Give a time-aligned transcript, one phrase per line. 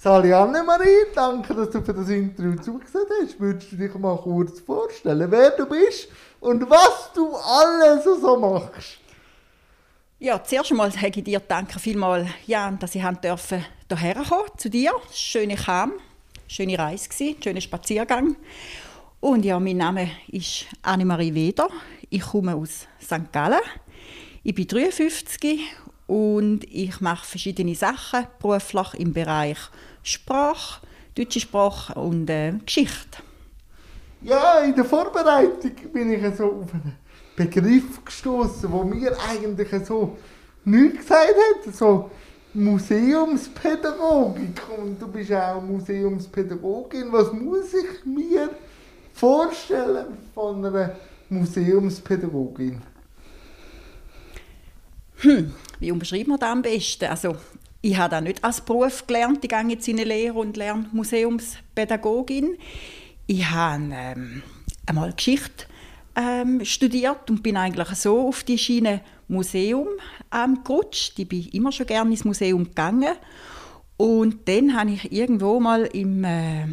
[0.00, 3.40] Sali Annemarie, danke, dass du für das Interview zugesehen hast.
[3.40, 6.06] Würdest du dich mal kurz vorstellen, wer du bist
[6.38, 8.98] und was du alles so machst?
[10.20, 14.70] Ja, zuerst einmal sage ich dir danke vielmals, Jan, dass ich dürfen hierher kommen zu
[14.70, 14.92] dir.
[15.12, 15.94] Schöne Kam,
[16.46, 17.08] schöne Reise
[17.42, 18.36] schöner Spaziergang.
[19.18, 21.70] Und ja, mein Name ist Annemarie Weder.
[22.08, 23.32] Ich komme aus St.
[23.32, 23.58] Gallen.
[24.44, 25.60] Ich bin 53
[26.06, 29.58] und ich mache verschiedene Sachen beruflich im Bereich
[30.02, 30.80] Sprache,
[31.14, 33.18] deutsche Sprache und äh, Geschichte.
[34.22, 36.96] Ja, in der Vorbereitung bin ich so auf einen
[37.36, 40.16] Begriff gestoßen, wo mir eigentlich so
[40.64, 42.10] nichts gesagt hat, so
[42.54, 44.60] Museumspädagogik.
[44.76, 47.12] Und du bist auch Museumspädagogin.
[47.12, 48.50] Was muss ich mir
[49.12, 50.96] vorstellen von einer
[51.28, 52.82] Museumspädagogin?
[55.20, 57.06] Hm, wie umschreiben wir das am besten?
[57.06, 57.36] Also,
[57.80, 59.38] ich habe das nicht als Beruf gelernt.
[59.42, 62.56] Ich gehe jetzt in eine Lehre und lerne Museumspädagogin.
[63.26, 64.42] Ich habe ähm,
[64.86, 65.66] einmal Geschichte
[66.16, 69.88] ähm, studiert und bin eigentlich so auf die Schiene Museum
[70.34, 71.18] ähm, gerutscht.
[71.18, 73.14] Ich bin immer schon gerne ins Museum gegangen.
[73.96, 76.66] Und dann habe ich irgendwo mal im äh,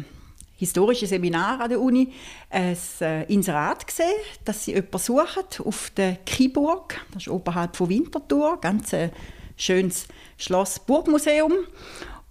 [0.56, 2.12] historischen Seminar an der Uni
[2.50, 4.06] ein äh, Inserat gesehen,
[4.44, 9.10] dass sie jemanden suchen auf der Kiburg, das ist oberhalb von Winterthur, ganz ein
[9.56, 11.52] schönes Schloss Burgmuseum.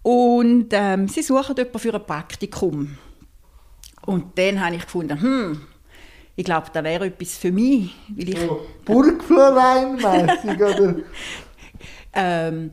[0.01, 2.97] Und ähm, sie suchen jemanden für ein Praktikum.
[4.05, 5.61] Und dann habe ich gefunden, hm,
[6.35, 7.91] ich glaube, das wäre etwas für mich.
[8.09, 10.95] Weil ich so, Burgflorein-mässig, oder?
[12.13, 12.71] ähm,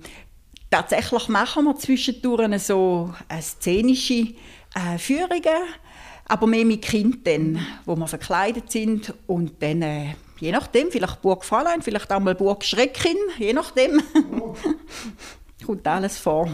[0.68, 4.34] tatsächlich machen wir zwischendurch so szenische
[4.74, 5.62] äh, Führungen,
[6.26, 11.44] aber mehr mit Kindern, wo wir verkleidet sind und dann, äh, je nachdem, vielleicht Burg
[11.44, 14.02] Fräulein, vielleicht auch mal Burg Schreckin, je nachdem,
[15.66, 16.48] kommt alles vor.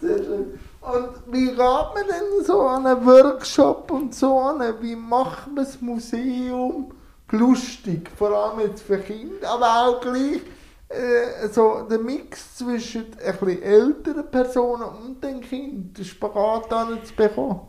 [0.00, 0.60] Sehr schön.
[0.80, 4.62] Und wie geht man denn so an einen Workshop und so an?
[4.80, 6.92] Wie macht man das Museum
[7.32, 8.08] lustig?
[8.16, 10.42] Vor allem jetzt für Kinder, aber auch gleich
[10.88, 16.68] äh, so der Mix zwischen ein bisschen älteren Personen und den Kindern, den Spagat
[17.04, 17.62] zu bekommen.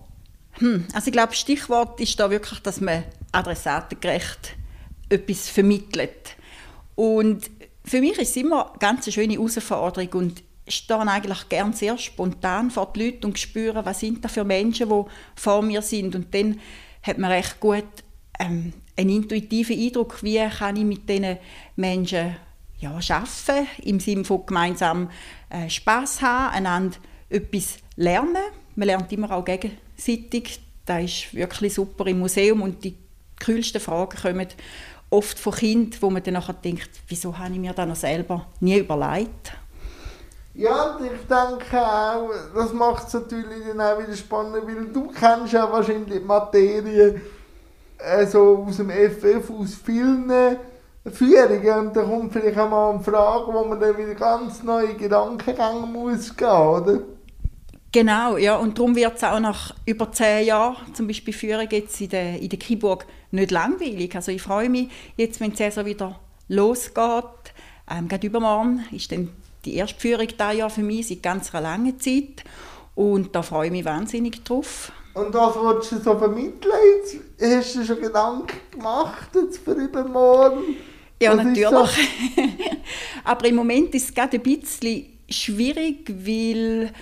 [0.51, 4.55] Hm, also ich glaube, Stichwort ist da wirklich, dass man adressatengerecht
[5.09, 6.35] etwas vermittelt.
[6.95, 7.49] Und
[7.83, 12.71] für mich ist es immer eine ganz schöne Herausforderung und stehe eigentlich gerne sehr spontan
[12.71, 15.03] vor die Leute und spüre, was sind da für Menschen, die
[15.35, 16.15] vor mir sind.
[16.15, 16.59] Und dann
[17.03, 17.85] hat man recht gut
[18.39, 21.37] ähm, einen intuitiven Eindruck, wie kann ich mit diesen
[21.75, 22.35] Menschen
[22.79, 25.09] ja, arbeiten, im Sinne von gemeinsam
[25.49, 26.97] äh, Spass haben, einander
[27.29, 28.43] etwas lernen.
[28.75, 30.59] Man lernt immer auch gegenseitig.
[30.85, 32.95] Das ist wirklich super im Museum und die
[33.39, 34.47] kühlsten Fragen kommen
[35.09, 38.45] oft von Kindern, wo man dann nachher denkt, wieso habe ich mir das noch selber
[38.59, 39.53] nie überlegt.
[40.53, 45.53] Ja, ich denke auch, das macht es natürlich dann auch wieder spannend, weil du kennst
[45.53, 47.21] ja wahrscheinlich die Materie
[47.99, 50.31] äh, so aus dem FF, aus vielen
[51.11, 54.95] Führungen und da kommt vielleicht auch mal eine Frage, wo man dann wieder ganz neue
[55.85, 56.99] muss gehen, oder?
[57.97, 61.99] Genau, ja, und darum wird es auch nach über zehn Jahren, zum Beispiel Führung jetzt
[61.99, 64.15] in der, in der Kiburg, nicht langweilig.
[64.15, 67.23] Also ich freue mich jetzt, wenn die Saison wieder losgeht.
[67.89, 69.29] Ähm, gerade übermorgen ist dann
[69.65, 72.43] die erste Führung dieses Jahr für mich seit ganz einer langen Zeit.
[72.93, 74.91] Und da freue ich mich wahnsinnig drauf.
[75.15, 76.71] Und was willst du so vermitteln?
[77.41, 80.75] Hast du schon Gedanken gemacht jetzt für übermorgen?
[81.19, 82.09] Ja, was natürlich.
[83.23, 86.93] Aber im Moment ist es gerade ein bisschen schwierig, weil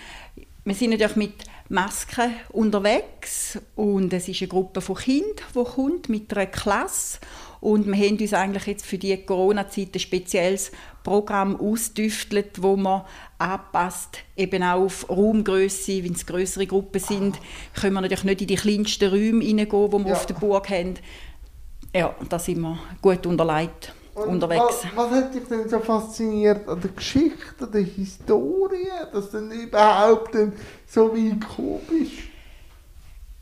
[0.66, 1.34] wir sind natürlich mit
[1.70, 7.20] Masken unterwegs und es ist eine Gruppe von Kindern, die kommt mit einer Klasse
[7.62, 10.72] und wir haben uns eigentlich jetzt für die Corona-Zeit ein spezielles
[11.04, 13.04] Programm ausdüftelt, wo man
[13.38, 17.40] anpasst, eben auch auf Raumgröße, wenn es größere Gruppen sind,
[17.80, 20.14] können wir natürlich nicht in die kleinsten Räume hineingehen, die wir ja.
[20.14, 20.96] auf der Burg haben.
[21.94, 23.94] Ja, da sind wir gut unterlegt.
[24.16, 24.86] Und unterwegs.
[24.96, 29.40] Was, was hat dich denn so fasziniert an der Geschichte, an der Historie, dass du
[29.40, 30.36] überhaupt
[30.88, 32.12] so wie gekommen bist?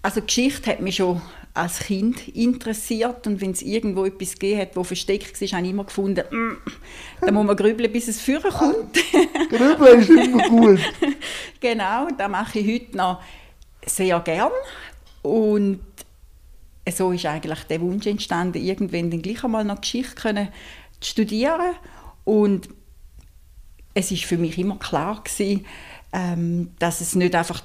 [0.02, 1.22] Also Geschichte hat mich schon
[1.54, 5.72] als Kind interessiert und wenn es irgendwo etwas gegeben hat, wo versteckt war, habe ich
[5.72, 6.58] immer gefunden, mm,
[7.22, 8.96] da muss man grübeln, bis es führen kommt.
[9.50, 10.80] grübeln ist immer gut.
[11.60, 13.22] genau, das mache ich heute noch
[13.86, 14.52] sehr gern
[15.22, 15.80] und
[16.92, 20.50] so ist eigentlich der Wunsch entstanden, irgendwann dann gleich einmal noch Geschichte können
[21.00, 21.76] zu studieren
[22.24, 22.70] und
[23.94, 25.66] es ist für mich immer klar gewesen,
[26.12, 27.62] ähm, dass es nicht einfach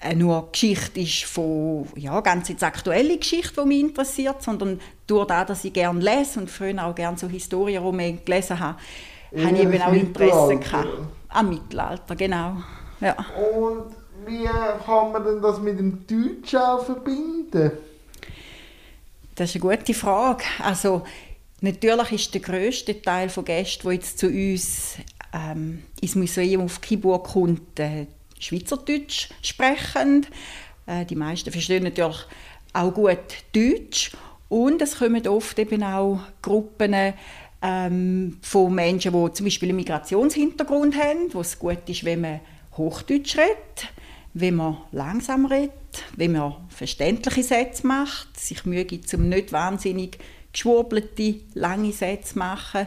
[0.00, 5.26] äh, nur Geschichte ist von, ja, ganz jetzt aktuelle Geschichte, die mich interessiert, sondern durch
[5.26, 8.78] das, dass ich gerne lese und früher auch gerne so Historienromane gelesen habe,
[9.32, 10.88] ja, habe ich eben auch Interesse gehabt.
[11.28, 12.56] Am Mittelalter, genau.
[13.00, 13.14] Ja.
[13.36, 13.94] Und
[14.26, 17.72] wie kann man denn das mit dem Deutsch auch verbinden?
[19.40, 20.44] Das ist eine gute Frage.
[20.58, 21.02] Also,
[21.62, 24.98] natürlich ist der grösste Teil der Gäste, die jetzt zu uns
[25.32, 28.04] ähm, ins Museum auf Kiburg kommt, äh,
[28.38, 30.28] Schweizerdeutsch sprechend.
[30.84, 32.26] Äh, die meisten verstehen natürlich
[32.74, 33.16] auch gut
[33.54, 34.10] Deutsch.
[34.50, 37.14] Und es kommen oft eben auch Gruppen
[37.62, 42.40] ähm, von Menschen, die zum Beispiel einen Migrationshintergrund haben, wo es gut ist, wenn man
[42.76, 43.88] Hochdeutsch redet,
[44.34, 45.72] wenn man langsam redet,
[46.14, 50.18] wenn man verständliche Sätze macht, sich Mühe gibt, um nicht wahnsinnig
[50.50, 52.86] geschwurbelte, lange Sätze zu machen.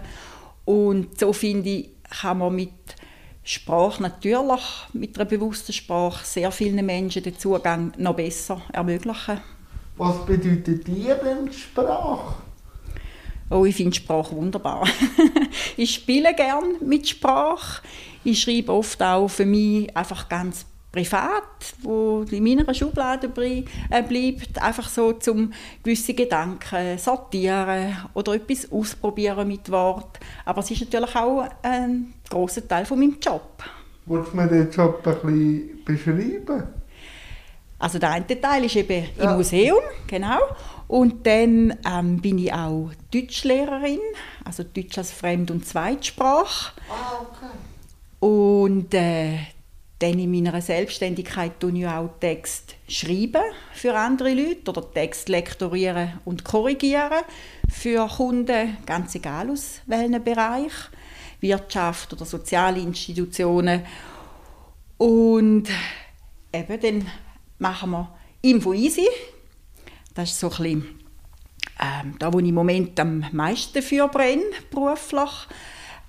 [0.66, 2.72] Und so finde ich, kann man mit
[3.44, 4.64] Sprache natürlich,
[4.94, 9.42] mit einer bewussten Sprache, sehr vielen Menschen den Zugang noch besser ermöglichen.
[9.98, 12.34] Was bedeutet dir denn Sprache?
[13.52, 14.88] Oh, ich finde Sprache wunderbar.
[15.78, 17.84] ich spiele gern mit Sprache.
[18.24, 24.62] Ich schreibe oft auch für mich einfach ganz privat, wo in meiner Schublade äh, bleibt,
[24.62, 25.52] einfach so zum
[25.82, 30.20] gewisse Gedanken sortieren oder etwas ausprobieren mit Wort.
[30.46, 33.64] Aber es ist natürlich auch ein großer Teil von meinem Job.
[34.06, 36.64] Willst du mir den Job ein bisschen beschreiben?
[37.80, 39.32] Also der eine Teil ist eben ja.
[39.32, 40.40] im Museum, genau.
[40.88, 44.00] Und dann ähm, bin ich auch Deutschlehrerin,
[44.46, 46.72] also Deutsch als Fremd- und Zweitsprache.
[46.88, 47.52] Ah, okay.
[48.20, 49.40] Und äh,
[50.04, 53.42] dann in meiner Selbstständigkeit tue ich auch Text schreiben
[53.74, 57.24] für andere Leute oder Text lektorieren und korrigieren
[57.70, 60.74] für Kunden, ganz egal aus welchem Bereich,
[61.40, 63.86] Wirtschaft oder soziale Institutionen.
[64.98, 65.70] Und
[66.52, 67.08] eben dann
[67.60, 69.08] machen wir Info Easy.
[70.14, 71.00] Das ist so ein bisschen,
[71.80, 75.48] ähm, da, wo ich im Moment am meisten dafür brenne, beruflich.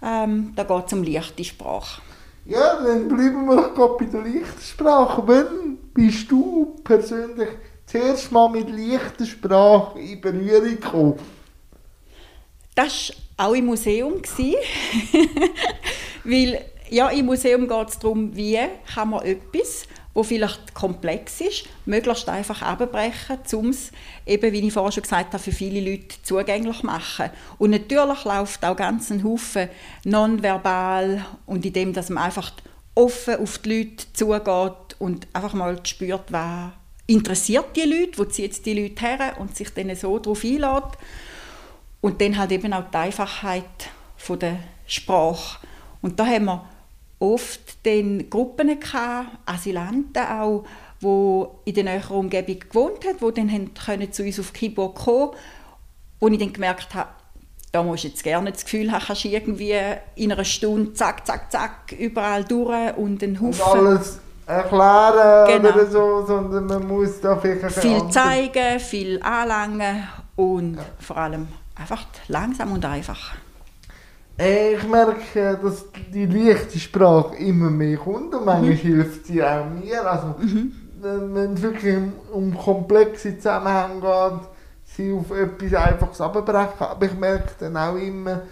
[0.03, 2.03] Ähm, da geht es um leichte Sprache.
[2.47, 5.23] Ja, dann bleiben wir doch bei der Lichtsprache.
[5.27, 7.49] Wann bist du persönlich
[7.87, 11.15] zuerst mal mit leichter Sprache in Berührung gekommen?
[12.75, 14.15] Das war auch im Museum.
[16.25, 18.59] Weil ja, im Museum geht es darum, wie
[18.95, 23.91] kann man etwas, wo vielleicht komplex ist, möglichst einfach abbrechen, um es,
[24.25, 27.31] eben, wie ich vorhin schon gesagt habe, für viele Leute zugänglich zu machen.
[27.59, 29.69] Und natürlich läuft auch ganz ein Haufen
[30.05, 32.53] nonverbal und indem, dass man einfach
[32.95, 36.71] offen auf die Leute zugeht und einfach mal spürt, was
[37.07, 40.99] interessiert die Leute, wo zieht die Leute her und sich dann so darauf einlädt.
[42.01, 45.59] Und dann halt eben auch die Einfachheit von der Sprache.
[46.03, 46.69] Und da haben wir
[47.33, 50.65] oft dann Gruppen gehabt, Asylanten auch,
[51.01, 55.33] die in der näheren Umgebung gewohnt haben, die dann können zu uns auf Kiburg kommen
[56.25, 57.11] wo ich dann gemerkt habe,
[57.71, 59.75] da musst du jetzt gerne das Gefühl haben, kannst irgendwie
[60.15, 63.61] in einer Stunde zack, zack, zack, überall durch und einen Haufen...
[63.61, 65.75] Und alles erklären genau.
[65.75, 67.79] oder so, sondern man muss da vielleicht...
[67.79, 70.85] Viel zeigen, viel anlangen und ja.
[71.01, 73.35] vor allem einfach langsam und einfach.
[74.39, 78.77] Äh, ich merke, dass die leichte Sprache immer mehr kommt und manchmal mhm.
[78.77, 80.11] hilft sie auch mir.
[80.11, 80.73] Also, mhm.
[81.01, 81.97] wenn es wirklich
[82.33, 84.49] um komplexe Zusammenhänge geht,
[84.85, 86.73] sie auf etwas Einfaches abbrechen.
[86.79, 88.43] Aber ich merke dann auch immer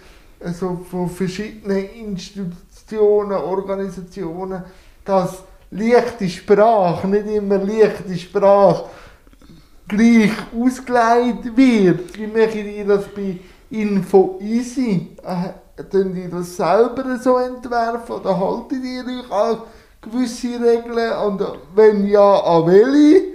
[0.43, 4.63] also von verschiedenen Institutionen, Organisationen,
[5.05, 8.85] dass leichte Sprache, nicht immer leichte Sprache,
[9.87, 12.17] gleich ausgelegt wird.
[12.17, 15.15] Wie mache ich das bei Info Easy?
[15.75, 19.61] Äh, Tun die das selber so entwerfen oder halten die euch an
[20.01, 21.13] gewisse Regeln?
[21.17, 21.41] Und
[21.75, 23.33] wenn ja, an welche?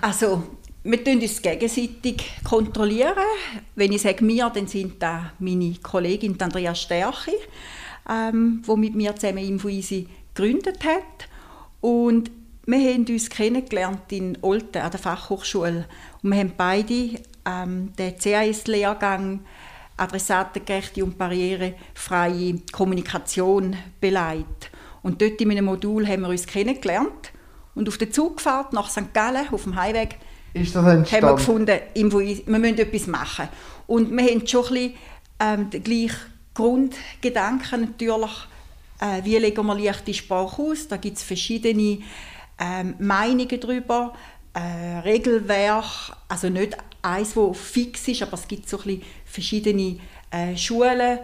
[0.00, 0.42] Also,
[0.84, 2.30] wir kontrollieren uns gegenseitig.
[2.44, 3.16] kontrollieren.
[3.74, 7.34] Wenn ich sage «mir», dann sind das meine Kollegin Andrea Stärchi,
[8.08, 11.28] ähm, die mit mir zusammen InfoEasy gegründet hat.
[11.80, 12.30] Und
[12.66, 15.86] wir haben uns kennengelernt in Olten an der Fachhochschule.
[16.22, 19.40] Und wir haben beide ähm, den CAS-Lehrgang
[19.96, 24.70] adressatengerechte und barrierefreie Kommunikation beleidigt.
[25.02, 27.32] Und dort in einem Modul haben wir uns kennengelernt.
[27.74, 29.12] Und auf der Zugfahrt nach St.
[29.12, 30.08] Gallen, auf dem Highway,
[30.54, 32.04] haben wir gefunden, wir
[32.58, 33.48] müssen etwas machen.
[33.86, 34.94] Und wir haben schon ein bisschen,
[35.38, 36.16] ähm, den gleichen
[36.54, 38.48] Grundgedanken natürlich,
[39.00, 40.88] äh, wie legen wir leichte Sprache aus.
[40.88, 41.98] Da gibt es verschiedene
[42.58, 44.14] ähm, Meinungen darüber,
[44.56, 49.98] äh, Regelwerk, also nicht eins, das fix ist, aber es gibt so ein verschiedene
[50.30, 51.18] äh, Schulen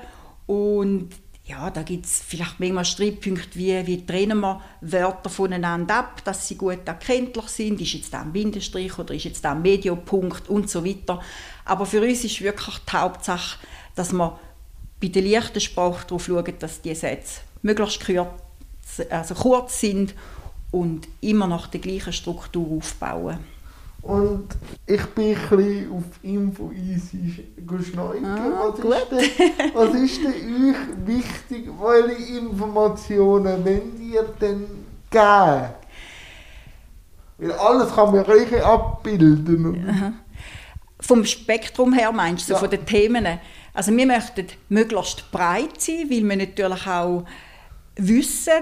[0.47, 1.09] und
[1.45, 6.47] ja, da gibt es vielleicht manchmal Streitpunkte, wie, wie trennen wir Wörter voneinander ab, dass
[6.47, 10.49] sie gut erkenntlich sind, ist jetzt da ein Bindestrich oder ist jetzt da ein Mediopunkt
[10.49, 11.21] und so weiter.
[11.65, 13.59] Aber für uns ist wirklich die Hauptsache,
[13.97, 14.39] dass wir
[15.01, 18.29] bei der leichten Sprache darauf schauen, dass die Sätze möglichst kurz
[19.11, 20.15] also kurz sind
[20.73, 23.39] und immer nach der gleichen Struktur aufbauen.
[24.03, 24.49] Und
[24.85, 28.25] ich bin ein bisschen auf Info easy geschneuert.
[28.25, 31.69] Ah, was, ist denn, was ist denn euch wichtig?
[31.81, 34.67] Welche Informationen wollt ihr denn
[35.09, 35.69] geben?
[37.39, 39.89] Weil alles kann man gleich abbilden.
[39.89, 40.13] Aha.
[41.01, 42.59] Vom Spektrum her meinst du, Ja.
[42.59, 43.39] von den Themen?
[43.75, 47.25] Also wir möchten möglichst breit sein, weil wir natürlich auch
[47.97, 48.53] wissen,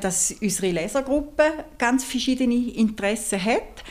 [0.00, 3.82] dass unsere Lesergruppe ganz verschiedene Interessen hat.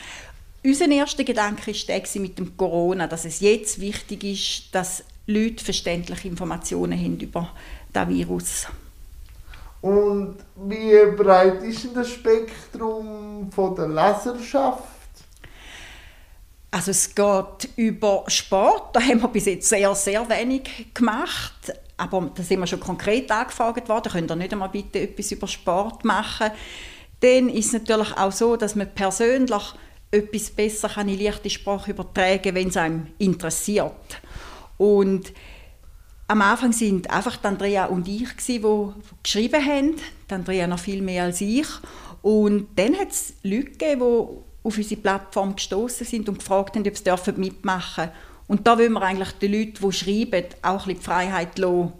[0.64, 6.28] Unser erster Gedanke war mit dem Corona, dass es jetzt wichtig ist, dass Leute verständliche
[6.28, 7.50] Informationen haben über
[7.92, 8.66] das Virus.
[9.82, 14.82] Und wie breit ist denn das Spektrum von der Leserschaft?
[16.70, 21.72] Also es geht über Sport, da haben wir bis jetzt sehr, sehr wenig gemacht.
[22.04, 25.46] Aber da sind wir schon konkret angefragt worden, könnt ihr nicht einmal bitte etwas über
[25.46, 26.50] Sport machen.
[27.20, 29.62] Dann ist es natürlich auch so, dass man persönlich
[30.10, 34.20] etwas besser kann in leichte Sprache übertragen kann, wenn es einem interessiert.
[34.76, 35.32] Und
[36.28, 38.62] am Anfang sind einfach Andrea und ich, die
[39.22, 39.96] geschrieben haben.
[40.28, 41.66] Die Andrea noch viel mehr als ich.
[42.20, 46.86] Und dann hat es Leute gegeben, die auf unsere Plattform gestoßen sind und gefragt haben,
[46.86, 48.33] ob sie mitmachen dürfen.
[48.46, 51.92] Und da wollen wir eigentlich den Leuten, die schreiben, auch ein die Freiheit lassen,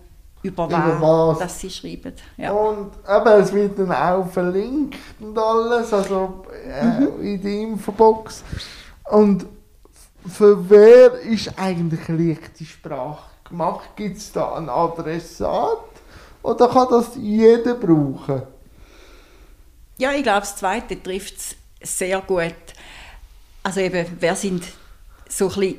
[0.44, 2.12] über, Über was, dass sie schreiben.
[2.36, 2.52] Ja.
[2.52, 8.44] Und eben, es wird dann auch verlinkt und alles, also äh, in der Infobox.
[9.04, 9.46] Und
[10.28, 13.96] für wer ist eigentlich leichte Sprache gemacht?
[13.96, 15.78] Gibt es da einen Adressat?
[16.42, 18.42] Oder kann das jeder brauchen?
[19.96, 21.36] Ja, ich glaube, das Zweite trifft
[21.80, 22.54] es sehr gut.
[23.62, 24.64] Also eben, wer sind
[25.26, 25.76] so ein bisschen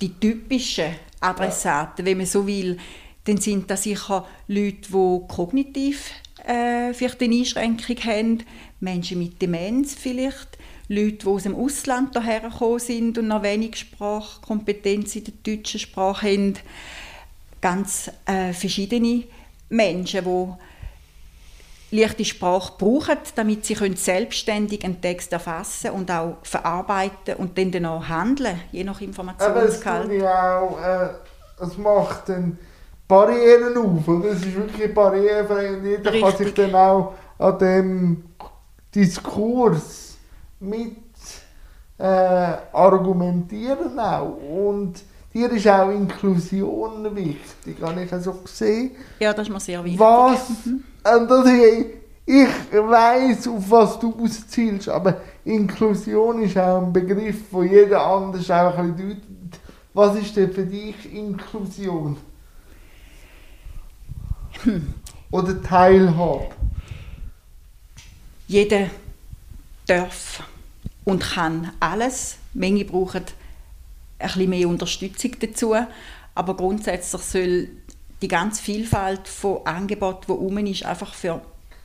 [0.00, 2.78] die typischen Adressaten, wenn man so will,
[3.24, 6.12] dann sind das sicher Leute, die kognitiv
[6.46, 8.44] äh, vielleicht eine Einschränkung haben,
[8.80, 10.56] Menschen mit Demenz vielleicht,
[10.88, 15.80] Leute, die aus dem Ausland hierher gekommen sind und noch wenig Sprachkompetenz in der deutschen
[15.80, 16.54] Sprache haben.
[17.60, 19.24] Ganz äh, verschiedene
[19.68, 20.54] Menschen, die
[21.90, 27.86] leichte Sprache brauchen, damit sie können selbstständig einen Text erfassen und auch verarbeiten und dann,
[27.86, 30.10] auch handeln, je nach Aber es Informationsgehalt.
[30.10, 31.08] tut ja auch, äh,
[31.60, 32.58] es macht dann
[33.08, 34.06] Barrieren auf.
[34.06, 36.46] Und es ist wirklich barrierefrei und jeder kann Richtig.
[36.48, 38.24] sich dann auch an dem
[38.94, 40.18] Diskurs
[40.60, 40.96] mit
[41.98, 44.36] äh, argumentieren auch.
[44.36, 45.02] Und
[45.32, 48.92] dir ist auch Inklusion wichtig, habe ich so gesehen.
[49.18, 49.98] Ja, das ist mir sehr wichtig.
[49.98, 50.50] Was,
[51.04, 51.86] und das ich,
[52.26, 58.50] ich weiss, auf was du auszielst, aber Inklusion ist auch ein Begriff, wo jeder anders
[58.50, 59.60] auch ein bisschen deutet.
[59.94, 62.16] Was ist denn für dich Inklusion?
[65.30, 66.48] Oder Teilhabe?
[68.46, 68.90] Jeder
[69.86, 70.42] darf
[71.04, 72.36] und kann alles.
[72.54, 73.22] Manche brauchen
[74.18, 75.74] ein bisschen mehr Unterstützung dazu,
[76.34, 77.68] aber grundsätzlich soll
[78.22, 81.40] die ganze Vielfalt von Angeboten, die rum ist, einfach für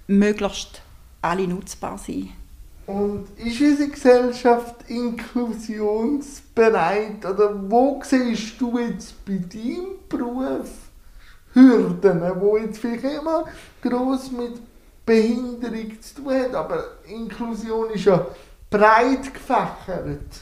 [0.07, 0.81] möglichst
[1.21, 2.31] alle nutzbar sein.
[2.85, 7.25] Und ist unsere Gesellschaft inklusionsbereit?
[7.25, 10.69] Oder wo siehst du jetzt bei deinem Beruf
[11.53, 13.45] Hürden, die jetzt vielleicht immer
[13.81, 14.59] gross mit
[15.05, 16.55] Behinderung zu tun haben?
[16.55, 18.27] Aber Inklusion ist ja
[18.69, 20.41] breit gefächert.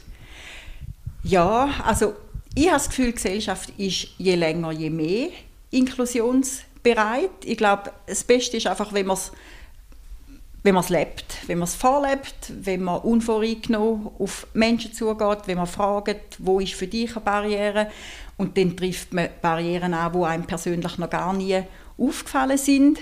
[1.24, 2.16] Ja, also
[2.56, 5.30] ich habe das Gefühl, die Gesellschaft ist je länger, je mehr
[5.72, 7.32] inklusionsbereit.
[7.46, 9.32] Ich glaube, das Beste ist einfach, wenn man es
[10.64, 15.58] wenn man es lebt, wenn man es vorlebt, wenn man unvoreingenommen auf Menschen zugeht, wenn
[15.58, 17.88] man fragt, wo ist für dich eine Barriere
[18.38, 21.64] und dann trifft man Barrieren an, die einem persönlich noch gar nie
[21.98, 23.00] aufgefallen sind.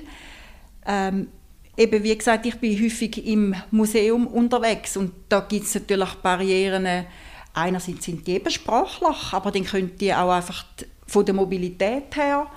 [0.86, 1.28] Ähm,
[1.76, 7.06] eben wie gesagt, ich bin häufig im Museum unterwegs und da gibt es natürlich Barrieren.
[7.54, 12.16] Einerseits sind die eben sprachlich, aber dann können die auch einfach d- von der Mobilität
[12.16, 12.48] her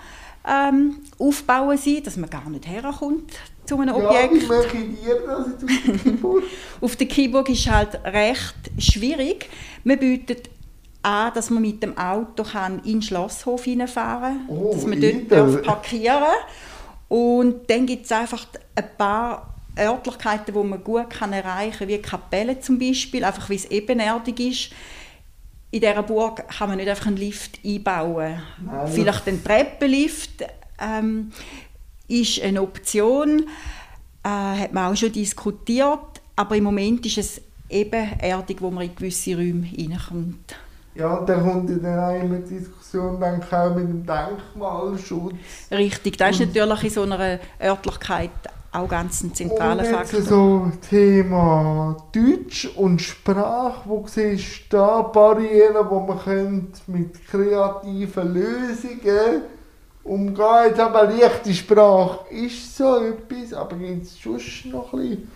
[0.48, 3.32] ähm, aufbauen sein, dass man gar nicht herkommt
[3.64, 4.48] zu einem Ja, Objekt.
[4.48, 6.44] mache ich dir jetzt auf dem Keyboard?
[6.80, 9.48] Auf der Keyboard ist halt recht schwierig.
[9.84, 10.50] Man bietet
[11.02, 15.00] an, dass man mit dem Auto kann in den Schlosshof hineinfahren kann, Oh, dass man
[15.00, 15.26] dort edel.
[15.28, 16.22] darf parkieren
[17.08, 21.98] Und dann gibt es einfach ein paar Örtlichkeiten, wo man gut kann erreichen kann, wie
[21.98, 24.70] Kapelle zum Beispiel, einfach weil es ebenerdig ist.
[25.72, 28.42] In dieser Burg kann man nicht einfach einen Lift einbauen.
[28.64, 28.86] Nein.
[28.88, 30.44] Vielleicht ein Treppenlift
[30.78, 31.32] ähm,
[32.08, 33.46] ist eine Option,
[34.22, 38.94] äh, hat man auch schon diskutiert, aber im Moment ist es ebenerdig, wo man in
[38.94, 40.54] gewisse Räume hineinkommt.
[40.94, 45.34] Ja, dann kommt dann auch immer Diskussion dann auch mit dem Denkmalschutz.
[45.70, 48.30] Richtig, das ist natürlich in so einer Örtlichkeit
[48.72, 50.22] auch ganz ein zentraler und Faktor.
[50.22, 58.32] so Thema Deutsch und Sprache, wo siehst du da Barrieren, wo man könnte mit kreativen
[58.34, 59.42] Lösungen
[60.02, 60.64] umgehen?
[60.68, 65.30] Jetzt aber leichte Sprache ist so etwas, aber gibt es sonst noch ein bisschen?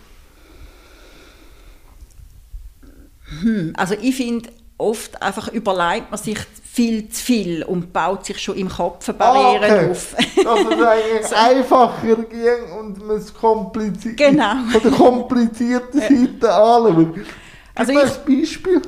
[3.43, 6.39] Hm, Also ich finde, oft einfach überlegt man sich
[6.77, 9.91] viel zu viel und baut sich schon im Kopf Barrieren okay.
[9.91, 10.15] auf.
[10.15, 14.55] Dass es eigentlich einfacher ging und man es kompliziert Genau.
[14.73, 17.15] von der komplizierten Seite anschaut.
[17.15, 17.27] Gib
[17.75, 18.83] Also mir ein Beispiel.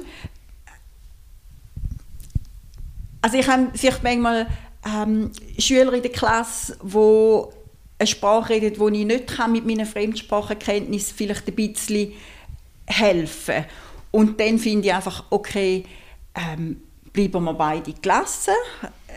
[3.23, 4.47] Also ich habe vielleicht manchmal
[4.87, 7.43] ähm, Schüler in der Klasse, die
[7.99, 12.13] eine Sprache reden, die ich nicht kann, mit meinen Fremdsprachenkenntnissen vielleicht ein bisschen
[12.87, 13.65] helfen
[14.11, 15.85] Und dann finde ich einfach, okay,
[16.35, 18.55] ähm, bleiben wir beide gelassen.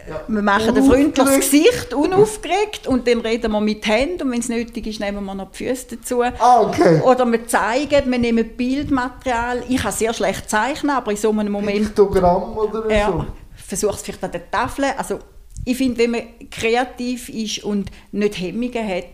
[0.10, 0.21] Ja.
[0.27, 1.51] Wir machen ein freundliches.
[1.51, 5.36] Gesicht, unaufgeregt, und dann reden wir mit Händen und wenn es nötig ist, nehmen wir
[5.36, 6.24] noch die Füße dazu.
[6.24, 7.01] Ah, okay.
[7.01, 9.63] Oder wir zeigen, wir nehmen Bildmaterial.
[9.69, 13.25] Ich kann sehr schlecht zeichnen, aber in so einem Moment Piktogramm oder ja, so.
[13.55, 14.86] versucht es vielleicht an der Tafel.
[14.98, 15.19] Also
[15.65, 19.05] ich finde, wenn man kreativ ist und nicht Hemmungen hat,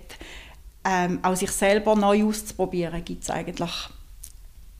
[0.86, 3.90] ähm, auch sich selber neu auszuprobieren, gibt es eigentlich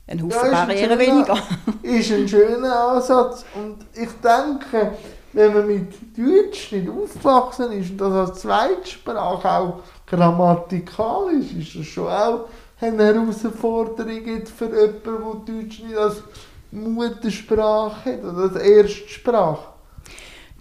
[0.08, 1.38] einen Haufen ist ein Barrieren schöner- weniger.
[1.82, 3.44] ist ein schöner Ansatz.
[3.54, 4.92] Und ich denke,
[5.32, 11.86] wenn man mit Deutsch nicht aufgewachsen ist und das als Zweitsprache auch grammatikalisch ist, das
[11.86, 12.46] schon auch
[12.80, 16.22] eine Herausforderung für jemanden, der Deutsch nicht als
[16.70, 19.66] Muttersprache hat oder als Erstsprache.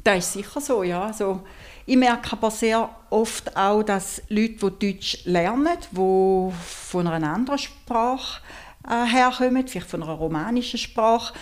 [0.03, 1.03] Das ist sicher so, ja.
[1.03, 1.41] Also,
[1.85, 6.51] ich merke aber sehr oft auch, dass Leute, die Deutsch lernen, die
[6.91, 8.41] von einer anderen Sprache
[8.89, 11.33] äh, herkommen, vielleicht von einer romanischen Sprache,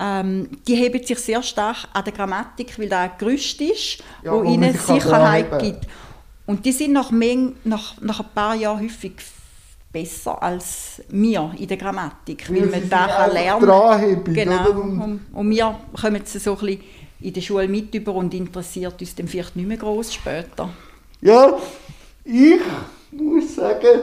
[0.00, 4.32] ähm, die heben sich sehr stark an der Grammatik, weil da ein Gerüst ist, Ja,
[4.32, 5.86] wo ihnen sich kann Sicherheit gibt.
[6.46, 9.12] Und die sind nach, Meng, nach, nach ein paar Jahren häufig
[9.92, 14.70] besser als wir in der Grammatik, weil Weil man da kann lernen dranheben, Genau.
[14.70, 16.80] Und- Und, wir kommen jetzt so ein bisschen
[17.20, 20.70] in der Schule mit über und interessiert uns dann vielleicht nicht mehr groß später.
[21.20, 21.56] Ja,
[22.24, 22.60] ich
[23.12, 24.00] muss sagen,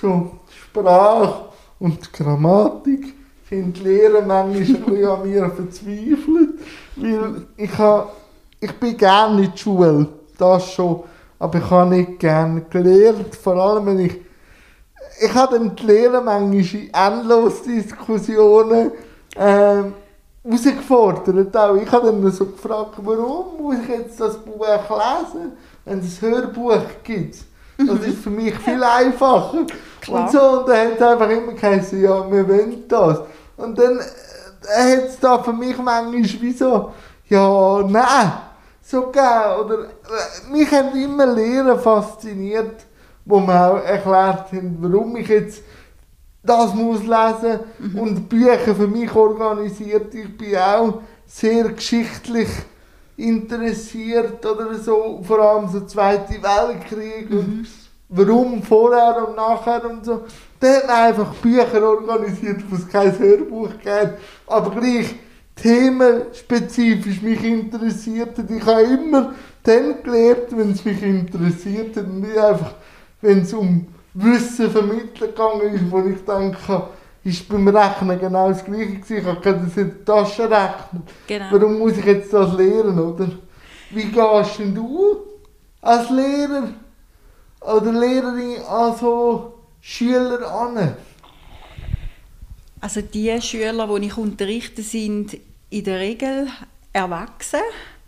[0.00, 1.45] so Sprache
[1.78, 3.14] und Grammatik
[3.48, 6.58] sind die Lehrer manchmal ein an mir verzweifelt,
[6.96, 8.08] weil ich, ha,
[8.60, 11.04] ich bin gerne in der Schule, das schon,
[11.38, 14.26] aber ich habe nicht gerne gelernt, vor allem wenn ich
[15.18, 18.92] ich habe dann die Lehrer manchmal in endlos Diskussionen
[19.36, 19.94] ähm,
[20.44, 21.56] herausgefordert.
[21.56, 21.76] Auch.
[21.76, 25.52] Ich habe dann so gefragt, warum muss ich jetzt das Buch lesen,
[25.84, 27.36] wenn es ein Hörbuch gibt.
[27.78, 29.66] Das ist für mich viel einfacher.
[30.00, 30.22] Klar.
[30.22, 33.20] Und so, und dann hat es einfach immer geheißen, ja, wir wollen das.
[33.56, 36.92] Und dann äh, hat es da für mich manchmal wie so,
[37.28, 38.32] ja, nein,
[38.82, 39.64] so gegeben.
[39.64, 42.84] Oder, äh, mich haben immer Lehrer fasziniert,
[43.24, 45.62] wo mir auch erklärt haben, warum ich jetzt
[46.42, 47.60] das muss lesen
[47.98, 50.14] und Bücher für mich organisiert.
[50.14, 52.48] Ich bin auch sehr geschichtlich
[53.16, 57.66] interessiert oder so, vor allem so Zweite Weltkrieg und
[58.08, 60.24] warum vorher und nachher und so.
[60.60, 65.14] Da hat einfach Bücher organisiert, wo es kein Hörbuch gibt, aber gleich
[65.56, 68.50] themenspezifisch mich interessiert hat.
[68.50, 72.74] Ich habe immer dann gelernt, wenn es mich interessiert hat und nicht einfach,
[73.20, 76.88] wenn es um Wissen vermitteln gegangen ist, wo ich denke,
[77.26, 79.16] ist beim Rechnen genau das Gleiche gewesen.
[79.18, 81.02] Ich habe das in der Tasche rechnen.
[81.26, 81.46] Genau.
[81.50, 83.28] Warum muss ich jetzt das lernen, oder?
[83.90, 85.16] Wie gehst denn du
[85.80, 86.68] als Lehrer
[87.60, 90.94] oder Lehrerin an so Schüler an?
[92.80, 95.36] Also die Schüler, die ich unterrichte, sind
[95.70, 96.46] in der Regel
[96.92, 97.60] erwachsen.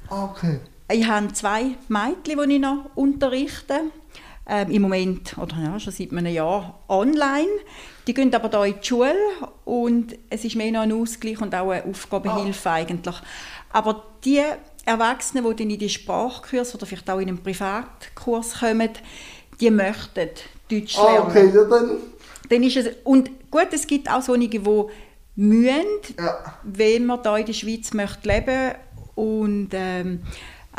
[0.08, 0.60] Okay.
[0.90, 3.80] Ich habe zwei Mädchen, die ich noch unterrichte.
[4.50, 7.46] Ähm, Im Moment, oder ja, schon seit einem Jahr, online.
[8.06, 9.14] Die gehen aber hier in die Schule
[9.66, 13.14] und es ist mehr noch ein Ausgleich und auch eine Aufgabenhilfe eigentlich.
[13.72, 14.40] Aber die
[14.86, 18.88] Erwachsenen, die dann in die Sprachkurs oder vielleicht auch in einen Privatkurs kommen,
[19.60, 20.30] die möchten
[20.70, 21.26] Deutsch Ah, lernen.
[21.28, 21.90] okay, ja, dann.
[22.48, 24.60] Dann ist es, und gut, es gibt auch solche, die
[25.36, 25.84] mühen,
[26.18, 26.54] Ja.
[26.62, 28.72] wenn man hier in der Schweiz möchte leben
[29.14, 30.22] und ähm,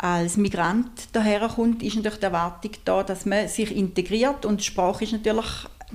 [0.02, 5.12] als Migrant daherkommt, ist natürlich die Erwartung da, dass man sich integriert und Sprache ist
[5.12, 5.46] natürlich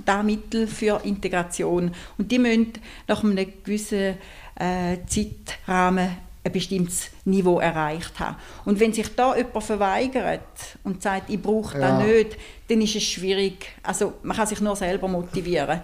[0.04, 1.90] das Mittel für Integration.
[2.16, 2.74] Und die müssen
[3.08, 4.16] nach einem gewissen
[4.54, 8.36] äh, Zeitrahmen ein bestimmtes Niveau erreicht haben.
[8.64, 10.46] Und wenn sich da jemand verweigert
[10.84, 11.98] und sagt, ich brauche Ja.
[11.98, 12.36] das nicht,
[12.68, 13.66] dann ist es schwierig.
[13.82, 15.80] Also man kann sich nur selber motivieren.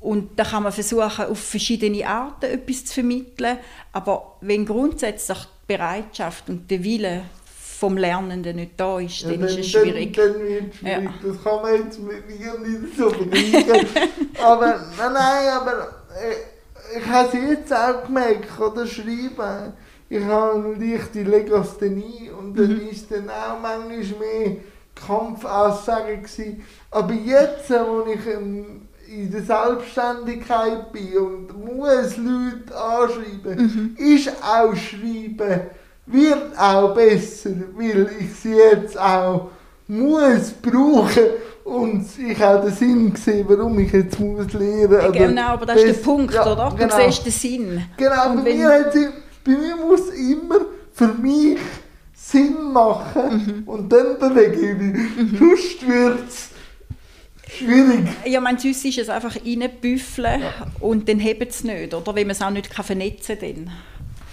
[0.00, 3.58] Und da kann man versuchen, auf verschiedene Arten etwas zu vermitteln.
[3.92, 7.22] Aber wenn grundsätzlich die Bereitschaft und der Wille
[7.82, 10.12] vom Lernenden nicht da ist, Ja, dann, ist es schwierig.
[10.16, 11.02] Dann, dann wird es schwierig.
[11.04, 11.14] Ja.
[11.28, 13.86] Das kann man jetzt mit mir nicht so vergleichen.
[14.42, 14.66] aber
[14.98, 15.72] nein, nein, aber
[16.22, 19.72] äh, ich habe es jetzt auch gemerkt, oder schreiben.
[20.08, 22.88] Ich habe eine leichte Legasthenie und dann Mhm.
[22.88, 24.56] ist dann auch manchmal mehr
[24.94, 26.62] Kampfaussage gewesen.
[26.90, 33.96] Aber jetzt, äh, wo ich ähm, in der Selbstständigkeit bin und muss Leute anschreiben, Mhm.
[33.98, 35.60] ist auch Schreiben
[36.06, 39.50] wird auch besser, weil ich sie jetzt auch
[39.88, 41.22] muss brauchen
[41.64, 44.86] und ich auch den Sinn sehe, warum ich jetzt muss lernen.
[44.86, 46.70] oder Genau, aber das ist der Punkt, ja, oder?
[46.70, 47.84] Du Genau, siehst den Sinn.
[47.96, 49.08] genau Und bei, mir hat sie,
[49.44, 50.60] bei mir muss immer
[50.92, 51.58] für mich
[52.14, 53.68] Sinn machen Mhm.
[53.68, 55.38] und dann bewege ich mich.
[55.38, 56.48] Sonst wird es
[57.58, 58.08] schwierig.
[58.24, 60.42] Ja, man sonst ist es einfach reinbüffeln
[60.80, 62.14] und dann hebt es nicht, oder?
[62.14, 63.70] Wenn man es auch nicht kann vernetzen kann.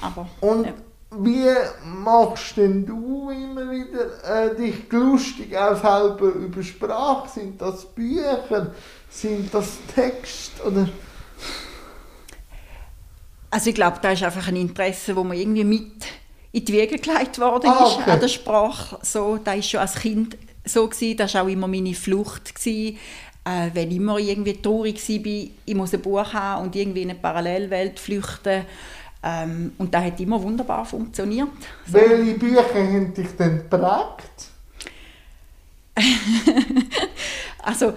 [0.02, 0.74] Aber, Und ja.
[1.12, 1.48] Wie
[1.86, 7.28] machst denn du immer wieder äh, dich lustig auch selber über Sprache?
[7.30, 8.74] Sind das Bücher?
[9.10, 10.62] Sind das Texte?
[10.64, 10.90] Oder?
[13.52, 16.06] Also ich glaube, da ist einfach ein Interesse, wo man irgendwie mit
[16.52, 18.12] in die Wiege gelegt worden Ah, ist okay.
[18.12, 19.00] an der Sprache.
[19.02, 21.18] So, da ist schon als Kind so gewesen.
[21.18, 22.98] Das war auch immer meine Flucht gewesen.
[23.46, 27.10] Äh, wenn ich immer irgendwie traurig war, ich muss ein Buch haben und irgendwie in
[27.10, 28.66] eine Parallelwelt flüchten.
[29.22, 31.50] Ähm, und das hat immer wunderbar funktioniert.
[31.86, 31.94] So.
[31.94, 34.48] Welche Bücher haben dich denn geprägt?
[37.62, 37.94] Also,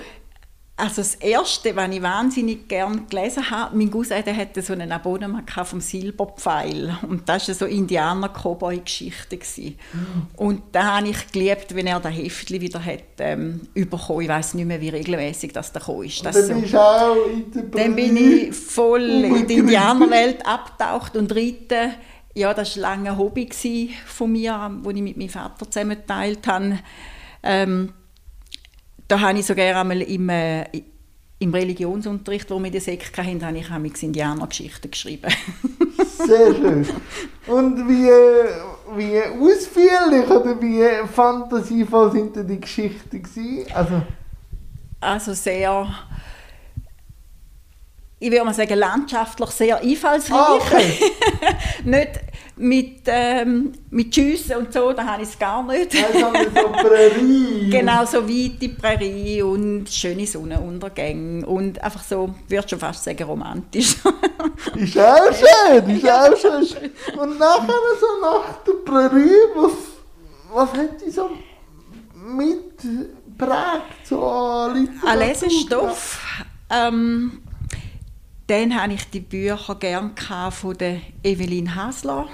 [0.82, 4.90] also das Erste, was ich wahnsinnig gern gelesen habe, mein Cousin der hatte so einen
[4.90, 9.36] Abonnement vom Silberpfeil und das war so Indianer-Cowboy-Geschichte.
[9.36, 9.78] gewesen.
[10.36, 14.22] Und da habe ich geliebt, wenn er das Heftchen wieder hat, ähm, bekommen.
[14.22, 16.26] Ich weiß nicht mehr, wie regelmäßig das da gekommen ist.
[16.26, 16.76] Das dann so.
[16.76, 19.54] auch in der Dann bin ich voll in die.
[19.54, 21.94] Indianerwelt abgetaucht und reiten.
[22.34, 23.48] Ja, das war lange ein Hobby
[24.04, 26.80] von mir, das ich mit meinem Vater zusammen geteilt habe.
[27.44, 27.92] Ähm,
[29.12, 30.64] da habe ich sogar einmal im, äh,
[31.38, 35.30] im Religionsunterricht, wo wir die Sek hatten, habe ich manchmal Indianergeschichten geschrieben.
[36.16, 36.88] Sehr schön.
[37.46, 38.08] Und wie,
[38.96, 43.66] wie ausführlich oder wie fantasievoll sind denn die Geschichten gewesen?
[43.74, 44.02] Also,
[45.00, 45.94] Also sehr,
[48.18, 50.38] ich würde mal sagen, landschaftlich sehr einfallsreich.
[50.38, 50.98] ah, okay.
[51.84, 52.20] nicht
[52.62, 55.94] mit, ähm, mit Schiessen und so, da habe ich es gar nicht.
[55.94, 57.70] Also so Prärie.
[57.72, 63.24] Genau, so weite Prärie und schöne Sonnenuntergänge und einfach so, ich würde schon fast sagen,
[63.24, 63.96] romantisch.
[64.76, 66.90] Ist auch schön, ist auch schön.
[67.18, 69.72] Und nachher so nach der Prärie, was,
[70.52, 71.30] was hat die so
[72.14, 74.06] mitgeprägt?
[74.06, 74.22] So?
[74.24, 76.20] Ein Lesestoff.
[76.70, 77.42] Ähm,
[78.46, 80.12] dann hatte ich die Bücher gerne
[80.50, 82.28] von der Evelyn Hasler.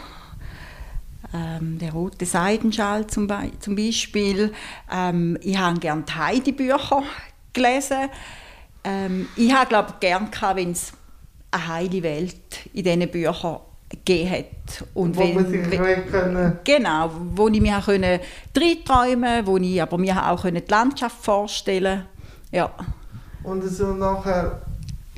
[1.34, 4.52] Ähm, der rote Seidenschal zum, Be zum Beispiel.
[4.90, 7.02] Ähm, ich habe gerne die Heidi-Bücher
[7.52, 8.08] gelesen.
[8.84, 10.92] Ähm, ich habe glaube gerne gehabt, wenn es
[11.50, 12.34] eine heile Welt
[12.72, 13.58] in diesen Büchern
[13.90, 14.84] gegeben hat.
[14.94, 16.58] Und Wo man wenn- sich wenn- wenn, können.
[16.64, 18.20] Genau, wo ich mir auch können
[18.56, 22.04] reinträumen konnte, wo ich aber mir auch können die Landschaft vorstellen
[22.50, 22.70] Ja.
[23.42, 24.62] Und so nachher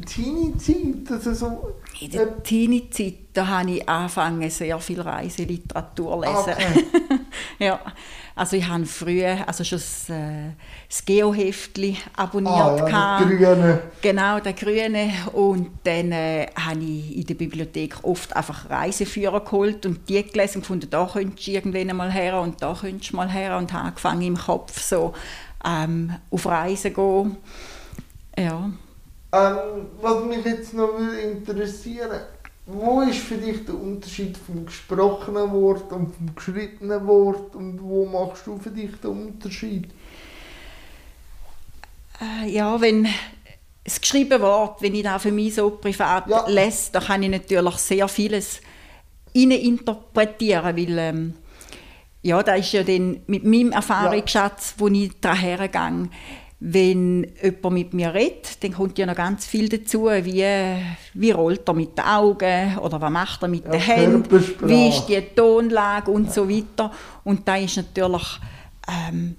[0.06, 1.74] Teenie-Zeit, also so...
[2.00, 6.52] In der Teenie-Zeit da habe ich angefangen, sehr viel Reiseliteratur zu lesen.
[6.52, 7.20] Okay.
[7.64, 7.80] ja.
[8.34, 10.50] Also ich habe früher also schon das, äh,
[10.88, 12.54] das Geo-Heftchen abonniert.
[12.54, 13.82] Ah, ja, das Grüne.
[14.02, 15.12] Genau, der Grüne.
[15.32, 20.56] Und dann äh, habe ich in der Bibliothek oft einfach Reiseführer geholt und die gelesen
[20.56, 23.72] und gefunden, da könntest du irgendwann mal her und da könntest du mal her und
[23.72, 25.12] habe angefangen im Kopf so
[25.64, 27.36] ähm, auf Reisen zu gehen.
[28.36, 28.70] Ja.
[29.32, 32.20] Ähm, was mich jetzt noch interessieren
[32.72, 38.06] wo ist für dich der Unterschied vom gesprochenen Wort und vom geschriebenen Wort und wo
[38.06, 39.88] machst du für dich den Unterschied?
[42.20, 43.08] Äh, ja, wenn
[43.84, 46.46] das geschriebene Wort, wenn ich das für mich so privat Ja.
[46.48, 48.60] lese, da kann ich natürlich sehr vieles
[49.32, 51.34] interpretieren, weil ähm,
[52.22, 56.10] ja, da ist ja dann mit meinem Erfahrungsschatz, wo ich daran hergehe,
[56.62, 60.44] wenn jemand mit mir redet, dann kommt ja noch ganz viel dazu, wie,
[61.14, 64.88] wie rollt er mit den Augen oder was macht er mit Ja, den Händen, wie
[64.88, 66.92] ist die Tonlage und so weiter.
[67.24, 68.40] Und da ist natürlich
[68.86, 69.36] ähm,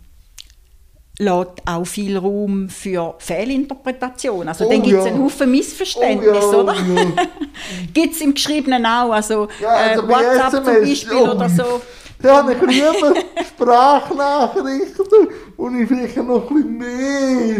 [1.19, 4.47] lässt auch viel Raum für Fehlinterpretation.
[4.47, 5.11] Also Oh dann gibt es ja.
[5.11, 6.73] einen Haufen Missverständnis, Oh ja, oder?
[6.73, 7.27] ja.
[7.93, 11.31] gibt es im Geschriebenen auch, also, Ja, also äh, WhatsApp zum SMS, Beispiel oh.
[11.31, 11.81] oder so.
[12.21, 13.13] Da habe ich lieber
[13.47, 17.57] Sprachnachrichten, wo ich vielleicht noch ein bisschen mehr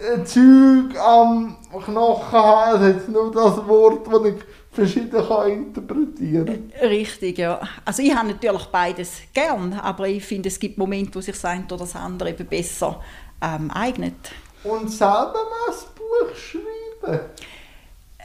[0.00, 4.34] äh, Zeug am Knochen haben, es hat nur das Wort, das ich
[4.70, 7.60] verschieden kann interpretieren Richtig, ja.
[7.84, 11.44] Also ich habe natürlich beides gern, aber ich finde, es gibt Momente, wo sich das
[11.44, 13.00] eine oder das andere eben besser
[13.40, 14.32] ähm, eignet.
[14.64, 17.20] Und selber mal ein Buch schreiben?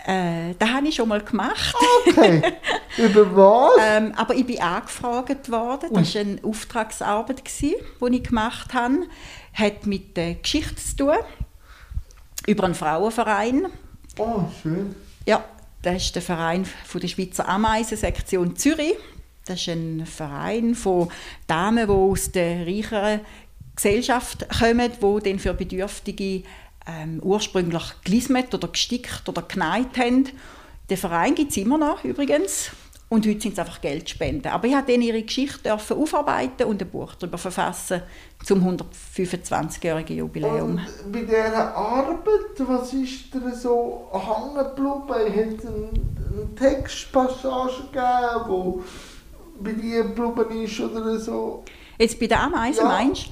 [0.09, 1.75] Äh, das habe ich schon mal gemacht.
[2.07, 2.41] Okay.
[2.97, 3.73] Über was?
[3.79, 5.89] ähm, aber ich bin angefragt worden.
[5.93, 7.75] Das war eine Auftragsarbeit, die
[8.11, 9.05] ich gemacht habe.
[9.53, 11.15] Hat mit der Geschichte zu tun.
[12.47, 13.67] Über einen Frauenverein.
[14.17, 14.95] Oh, schön.
[15.27, 15.43] Ja,
[15.83, 18.95] das ist der Verein von der Schweizer Ameisensektion Zürich.
[19.45, 21.11] Das ist ein Verein von
[21.45, 23.19] Damen, die aus der reicheren
[23.75, 26.43] Gesellschaft kommen, die dann für Bedürftige
[26.89, 30.29] ähm, ursprünglich gelismet oder gestickt oder geneigt haben.
[30.89, 32.71] Den Verein gibt es immer noch übrigens.
[33.09, 34.51] Und heute sind es einfach Geldspenden.
[34.51, 38.03] Aber ich durfte dann ihre Geschichte aufarbeiten und ein Buch darüber verfassen
[38.45, 40.79] zum 125-jährigen Jubiläum.
[41.05, 42.19] Und bei dieser Arbeit,
[42.59, 45.35] was ist dir so hängen geblieben?
[45.35, 45.89] Hat es eine,
[46.55, 48.83] Textpassage gegeben, wo
[49.59, 51.63] bei dir geblieben ist oder so?
[51.97, 52.89] Jetzt bei der Ameisen, ja.
[52.89, 53.31] meinst du?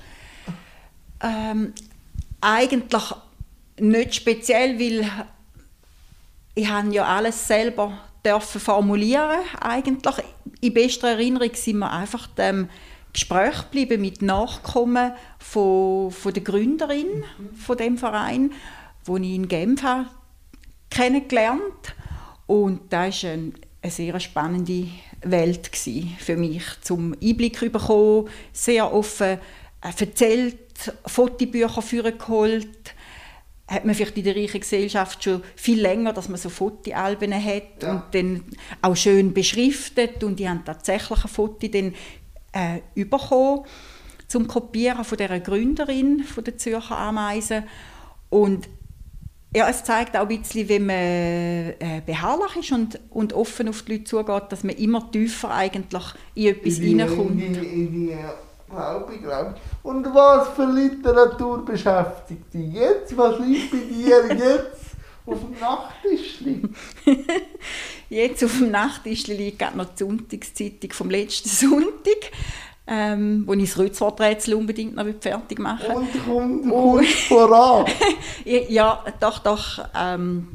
[1.21, 1.73] Ähm,
[2.41, 3.13] eigentlich
[3.79, 5.09] nicht speziell, weil
[6.55, 10.15] ich habe ja alles selber dürfen formulieren eigentlich.
[10.61, 12.69] In bester Erinnerung sind wir einfach dem
[13.13, 17.23] Gespräch geblieben mit Nachkommen von, von der Gründerin
[17.55, 18.51] von dem Verein,
[19.05, 20.07] wo ich in Genf habe
[20.89, 21.95] kennengelernt
[22.47, 24.87] und das war eine, eine sehr spannende
[25.21, 25.69] Welt
[26.19, 29.37] für mich, zum Einblick zu bekommen, sehr offen
[29.81, 30.57] äh, erzählt,
[31.05, 32.76] Fotobücher geholt,
[33.67, 37.84] hat man vielleicht in der reichen Gesellschaft schon viel länger, dass man so Fotoalben hat
[37.84, 37.91] ja.
[37.91, 38.43] und dann
[38.82, 41.93] auch schön beschriftet und die haben tatsächlich ein Foto dann
[42.53, 43.65] äh, bekommen
[44.27, 47.63] zum Kopieren von der Gründerin von der Zürcher Ameisen
[48.30, 48.69] und
[49.56, 53.82] ja, es zeigt auch ein bisschen, wenn man äh, beharrlich ist und, und offen auf
[53.84, 56.03] die Leute zugeht, dass man immer tiefer eigentlich
[56.36, 57.41] in etwas in reinkommt.
[57.41, 58.15] In die, in die
[58.69, 59.86] Glaube ich, glaube ich.
[59.89, 63.17] Und was für Literatur beschäftigt dich jetzt?
[63.17, 66.63] Was liegt bei dir jetzt auf dem Nachttischli?
[68.10, 72.32] jetzt auf dem Nachttischli liegt gerade noch die Sonntagszeitung vom letzten Sonntag.
[72.89, 75.95] Ähm, wo ich das Rützworträtsel unbedingt noch fertig machen will.
[75.95, 77.86] Und kommt kurz voran.
[78.45, 79.84] ja, doch, doch.
[79.93, 80.47] Ähm,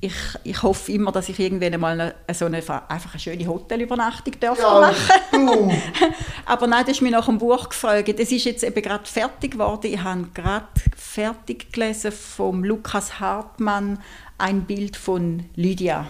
[0.00, 0.14] ich,
[0.44, 4.58] ich hoffe immer, dass ich irgendwann einmal eine, so eine, einfach eine schöne Hotelübernachtung darf
[4.58, 5.72] ja, machen
[6.48, 8.18] Aber nein, das ist mir nach dem Buch gefragt.
[8.18, 9.92] Es ist jetzt eben gerade fertig geworden.
[9.92, 13.98] Ich habe gerade fertig gelesen vom Lukas Hartmann
[14.38, 16.06] ein Bild von Lydia.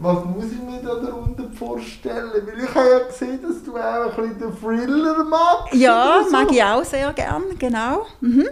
[0.00, 2.30] Was muss ich mir da darunter vorstellen?
[2.46, 5.74] Weil ich habe ja gesehen, dass du auch ein bisschen den Thriller magst.
[5.74, 6.30] Ja, so.
[6.30, 8.06] mag ich auch sehr gern, genau.
[8.20, 8.48] Mhm.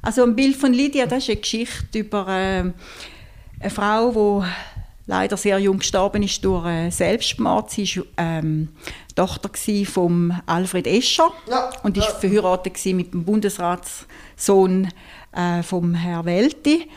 [0.00, 2.28] Also ein Bild von Lydia, das ist eine Geschichte über...
[2.28, 2.72] Äh,
[3.60, 4.46] eine Frau, die
[5.08, 7.70] leider sehr jung gestorben ist durch äh, Selbstmord.
[7.70, 8.68] Sie war ähm,
[9.16, 9.50] Tochter
[9.86, 12.14] von Alfred Escher ja, und ist ja.
[12.14, 14.88] verheiratet mit dem Bundesratssohn
[15.32, 16.88] äh, vom Herrn Welti.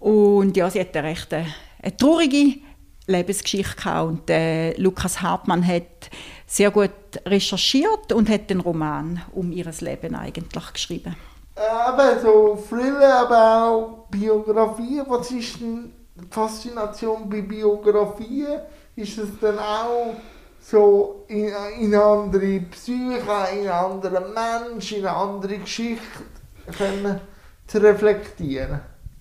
[0.00, 1.46] Und ja, sie hatte eine recht eine,
[1.82, 2.58] eine traurige
[3.06, 4.08] Lebensgeschichte gehabt.
[4.08, 6.10] Und äh, Lukas Hartmann hat
[6.46, 6.90] sehr gut
[7.26, 11.14] recherchiert und hat den Roman um ihr Leben eigentlich geschrieben.
[11.56, 15.04] Eben so Thriller, aber auch Biografien.
[15.06, 15.92] Was ist denn
[16.30, 18.60] Faszination bei Biografien?
[18.96, 20.14] Ist es dann auch
[20.60, 21.48] so in,
[21.80, 26.02] in eine andere Psyche, in einen anderen Mensch, in eine andere Geschichte
[26.76, 27.20] können,
[27.66, 28.80] zu reflektieren?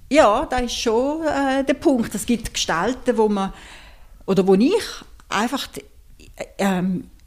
[0.10, 2.14] Ja, das ist schon äh, der Punkt.
[2.14, 3.54] Es gibt Gestalten, wo man
[4.26, 4.84] oder wo ich
[5.30, 5.68] einfach
[6.58, 6.82] äh,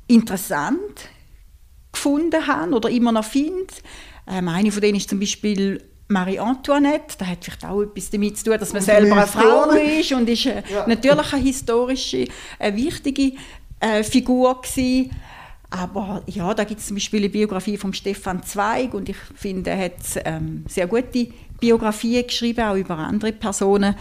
[0.07, 1.09] interessant
[1.93, 3.73] gefunden habe oder immer noch finde
[4.27, 8.39] ähm, eine von denen ist zum Beispiel Marie Antoinette, das hat vielleicht auch etwas damit
[8.39, 10.87] zu tun, dass man selber eine Frau ist und ist äh, ja.
[10.87, 13.33] natürlich eine historische, eine wichtige
[13.81, 15.11] äh, Figur gewesen.
[15.69, 19.71] Aber ja, da gibt es zum Beispiel eine Biografie von Stefan Zweig und ich finde,
[19.71, 23.97] er hat ähm, sehr gute Biografien geschrieben, auch über andere Personen.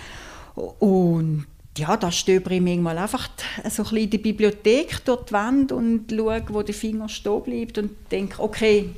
[0.54, 5.34] Und ja, da stöbere ich manchmal einfach so ein bisschen in die Bibliothek durch die
[5.34, 8.92] Wand und schaue, wo der Finger stehen bleibt und denke, okay,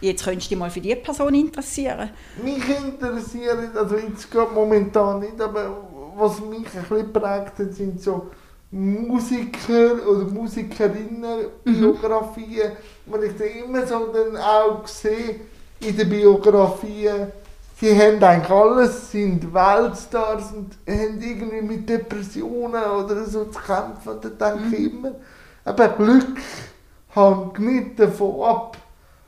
[0.00, 2.10] jetzt könntest du dich mal für diese Person interessieren.
[2.42, 5.76] Mich interessiert, also jetzt gerade momentan nicht, aber
[6.16, 8.30] was mich ein bisschen prägt hat, sind so
[8.70, 11.72] Musiker oder Musikerinnen mhm.
[11.72, 13.12] Biografien, mhm.
[13.12, 15.40] wo ich dann immer so dann auch sehe
[15.80, 17.28] in den Biografien,
[17.80, 24.08] sie haben eigentlich alles, sind Weltstars und haben irgendwie mit Depressionen oder so zu kämpfen.
[24.08, 24.74] Und dann denke mhm.
[24.74, 25.12] ich immer,
[25.64, 26.38] aber Glück
[27.10, 28.76] hängt nicht davon ab,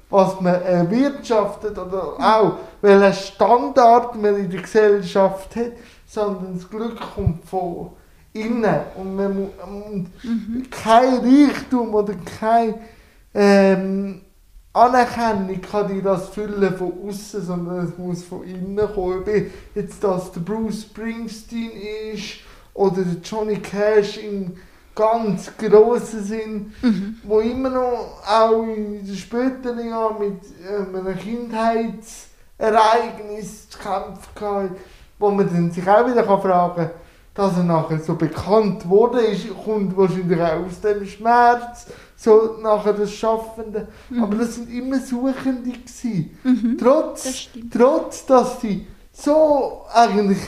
[0.08, 5.72] was man erwirtschaftet oder auch welchen Standard man in der Gesellschaft hat,
[6.06, 7.90] sondern das Glück kommt von
[8.32, 12.78] innen und man muss und kein Reichtum oder keine
[13.34, 14.20] ähm,
[14.76, 19.20] Anerkennung kann dir das füllen von außen, sondern es muss von innen kommen.
[19.20, 19.28] Ob
[19.74, 21.70] jetzt das der Bruce Springsteen
[22.12, 22.40] ist
[22.74, 24.52] oder der Johnny Cash im
[24.96, 26.74] ganz grossen Sinn,
[27.22, 34.70] wo immer noch auch in den späteren Jahren mit ähm, einem Kindheitsereignis zu kämpfen hatte,
[35.18, 36.90] wo man dann sich auch wieder fragen kann,
[37.34, 42.94] dass er nachher so bekannt wurde, ist, kommt wahrscheinlich auch aus dem Schmerz, so nachher
[42.94, 43.88] das Schaffende.
[44.18, 46.38] Aber das sind immer Suchende gewesen.
[46.42, 46.78] Mhm.
[46.80, 47.74] Trotz, das stimmt.
[47.74, 50.38] trotz, dass sie so eigentlich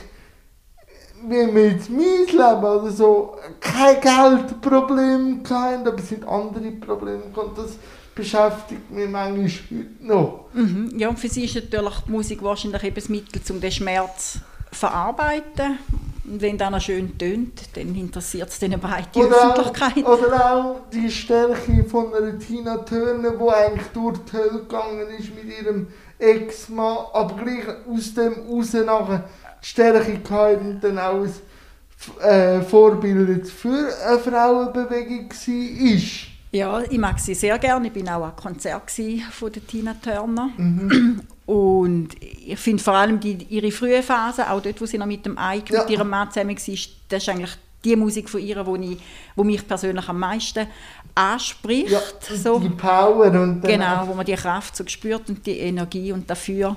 [1.27, 7.59] wie mit mein Leben oder so kein Geldproblem hatten, aber es sind andere Probleme und
[7.59, 7.77] das
[8.15, 10.45] beschäftigt mich manchmal heute noch.
[10.53, 10.93] Mhm.
[10.97, 14.33] Ja, und für sie ist natürlich die Musik wahrscheinlich eben das Mittel, um den Schmerz
[14.33, 14.41] zu
[14.73, 15.79] verarbeiten.
[16.25, 20.05] Und wenn noch schön tönt, dann interessiert es dann beide die Öffentlichkeit.
[20.05, 25.07] Auch, oder auch die Stärke von einer Tina Turner, die eigentlich durch die Hölle gegangen
[25.19, 25.87] ist mit ihrem
[26.19, 29.25] Ex-Mann, aber gleich aus dem raus nachher
[29.61, 36.29] Stärke gehabt und dann auch ein äh, Vorbild für eine Frauenbewegung war.
[36.51, 37.89] Ja, ich mag sie sehr gerne.
[37.89, 38.91] Ich bin auch am Konzert
[39.33, 40.51] von der Tina Turner.
[40.57, 41.21] Mhm.
[41.45, 45.25] Und ich finde vor allem die, ihre frühe Phase, auch dort, wo sie noch mit
[45.27, 45.81] dem Ike, Ja.
[45.81, 46.77] mit ihrem Mann zusammen war,
[47.09, 47.51] das ist eigentlich
[47.85, 48.99] die Musik von ihr, die ich,
[49.37, 50.67] wo mich persönlich am meisten
[51.15, 51.91] anspricht.
[51.91, 52.01] Ja,
[52.37, 52.59] so.
[52.59, 56.77] die Power und Genau, wo man die Kraft so spürt und die Energie und dafür,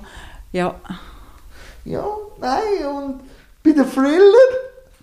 [0.52, 0.74] ja.
[1.84, 2.06] Ja,
[2.40, 3.20] nein, und
[3.62, 4.48] bei den Thriller,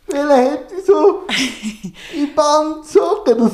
[0.08, 1.24] welchen hätte ich so
[2.16, 3.52] in Band gezogen?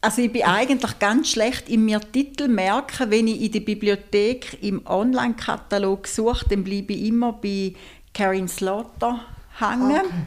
[0.00, 4.58] Also ich bin eigentlich ganz schlecht in mir Titel merken, wenn ich in der Bibliothek
[4.60, 7.74] im Online-Katalog suche, dann bleibe ich immer bei
[8.12, 9.20] Karin Slaughter
[9.60, 10.26] hängen.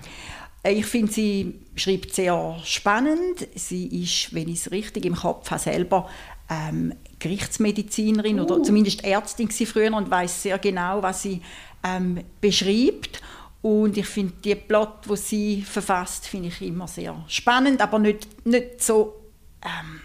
[0.63, 3.47] Äh, Ich finde, sie schreibt sehr spannend.
[3.55, 6.09] Sie ist, wenn ich es richtig im Kopf habe, selber
[6.49, 11.41] ähm, Gerichtsmedizinerin oder zumindest Ärztin gewesen früher und weiß sehr genau, was sie
[11.85, 13.21] ähm, beschreibt.
[13.61, 18.45] Und ich finde die Plot, wo sie verfasst, finde ich immer sehr spannend, aber nicht,
[18.45, 19.15] nicht so
[19.63, 20.01] ähm,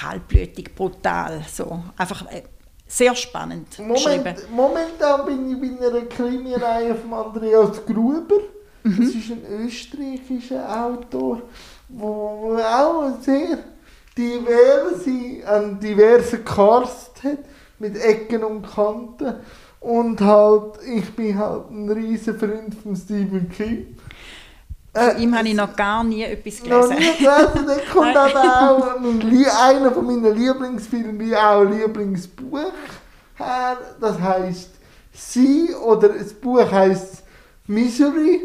[0.00, 1.44] kaltblütig, brutal.
[1.52, 1.82] So.
[1.96, 2.42] Einfach äh,
[2.86, 3.78] sehr spannend.
[3.78, 8.36] Moment, momentan bin ich bei einer Krimireihe von Andreas Gruber.
[8.82, 11.42] Das ist ein österreichischer Autor,
[11.88, 13.58] wo auch sehr
[14.16, 17.38] diverse, einen diversen Cast hat,
[17.78, 19.34] mit Ecken und Kanten.
[19.84, 23.98] Und halt, ich bin halt ein riesen Freund von Stephen King.
[24.94, 26.96] Von ihm habe ich noch gar nie etwas Noch gelesen.
[26.96, 32.72] nie gelesen, der kommt aber auch mein einer von meinen Lieblingsfilmen, wie auch Lieblingsbuch
[33.34, 33.76] her.
[34.00, 34.70] Das heißt
[35.12, 37.22] Sie oder das Buch heißt
[37.66, 38.40] Misery,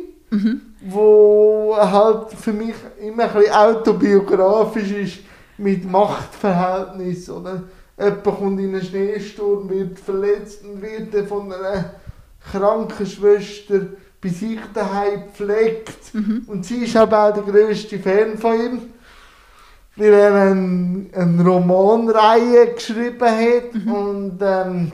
[0.81, 5.19] wo halt für mich immer ein bisschen autobiografisch ist
[5.57, 7.63] mit Machtverhältnis oder
[7.99, 11.93] jemand kommt in einen Schneesturm, wird verletzt und wird von einer
[12.51, 13.81] Krankenschwester
[14.21, 16.13] bei sich daheim gepflegt.
[16.47, 18.81] Und sie ist aber auch der grösste Fan von ihm,
[19.95, 23.75] weil er eine, eine Romanreihe geschrieben hat.
[23.85, 24.91] Und ähm,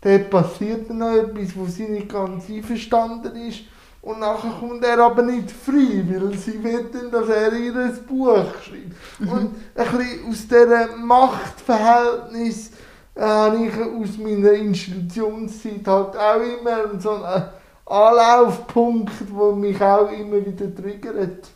[0.00, 3.60] dort passiert dann noch etwas, wo sie nicht ganz einverstanden ist.
[4.02, 7.98] Und nachher kommt er aber nicht frei, weil sie will dann, dass er ihr ein
[8.04, 9.30] Buch schreibt.
[9.30, 12.70] Und ein bisschen aus diesem Machtverhältnis
[13.14, 17.44] äh, habe ich aus meiner Institutionszeit halt auch immer so einen
[17.86, 21.48] Anlaufpunkt, der mich auch immer wieder triggert.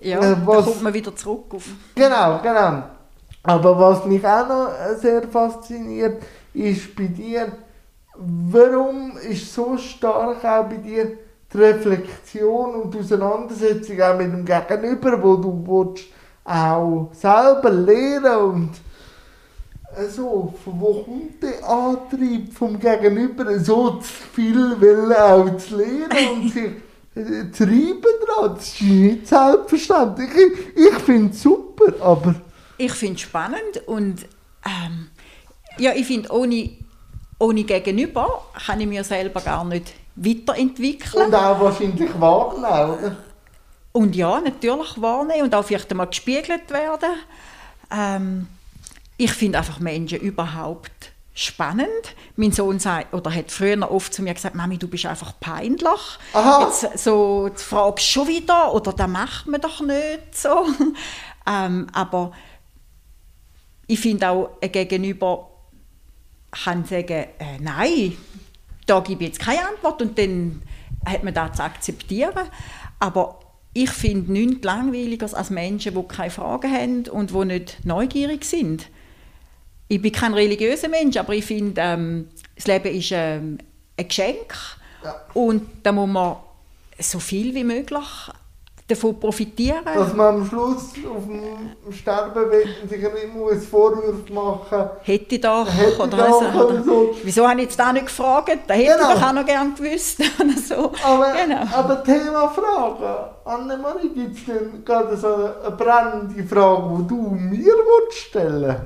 [0.00, 1.64] Ja, Äh, da was- kommt man wieder zurück auf.
[1.94, 2.82] Genau, genau.
[3.42, 7.48] Aber was mich auch noch äh, sehr fasziniert, ist bei dir,
[8.14, 11.18] warum ist so stark auch bei dir
[11.54, 16.06] die Reflexion und die Auseinandersetzung auch mit dem Gegenüber, wo du willst,
[16.44, 18.70] auch selber lernen und
[20.10, 26.42] so, von wo kommt der Antrieb vom Gegenüber, so zu viel wollen auch zu lernen
[26.42, 26.72] und sich
[27.14, 28.56] äh, treiben dran?
[28.56, 30.30] Das ist nicht selbstverständlich.
[30.34, 32.34] Ich, ich finde es super, aber...
[32.76, 34.26] Ich finde es spannend und
[34.66, 35.10] ähm,
[35.78, 36.70] ja, ich finde, ohne,
[37.38, 41.26] ohne Gegenüber kann ich mir selber gar nicht weiterentwickeln.
[41.26, 43.16] Und auch wahrscheinlich wahrnehmen, oder?
[43.92, 47.10] Und ja, natürlich wahrnehmen und auch vielleicht einmal gespiegelt werden.
[47.90, 48.48] Ähm,
[49.16, 51.88] ich finde einfach Menschen überhaupt spannend.
[52.36, 56.18] Mein Sohn sagt, oder hat früher oft zu mir gesagt, Mami, du bist einfach peinlich.
[56.32, 56.64] Aha.
[56.66, 60.66] Jetzt so, du fragst schon wieder, oder das macht man doch nicht so.
[61.46, 62.32] ähm, aber
[63.86, 65.50] ich finde auch ein Gegenüber
[66.50, 68.16] kann sagen, äh, nein,
[68.86, 70.62] da gebe ich jetzt keine Antwort und dann
[71.06, 72.48] hat man das zu akzeptieren.
[72.98, 73.40] Aber
[73.72, 78.86] ich finde nichts langweiliger als Menschen, die keine Fragen haben und die nicht neugierig sind.
[79.88, 83.58] Ich bin kein religiöser Mensch, aber ich finde, ähm, das Leben ist ähm,
[83.96, 84.54] ein Geschenk
[85.02, 85.14] Ja.
[85.34, 86.36] und da muss man
[86.98, 88.06] so viel wie möglich
[88.86, 89.84] davon profitieren.
[89.84, 95.66] Dass man am Schluss auf dem Sterbebett sich nicht muss Vorwürfe machen Hätte ich doch,
[95.66, 97.16] Hätte oder, doch, also, oder so.
[97.22, 98.50] Wieso habe ich jetzt da nicht gefragt?
[98.66, 99.12] Da hätte Genau.
[99.14, 100.18] ich doch auch noch gerne gewusst.
[100.68, 100.92] so.
[101.02, 101.62] Aber, genau.
[101.72, 103.30] aber Thema Fragen.
[103.46, 108.76] Annemarie, gibt es denn gerade so eine brennende Frage, die du mir willst stellen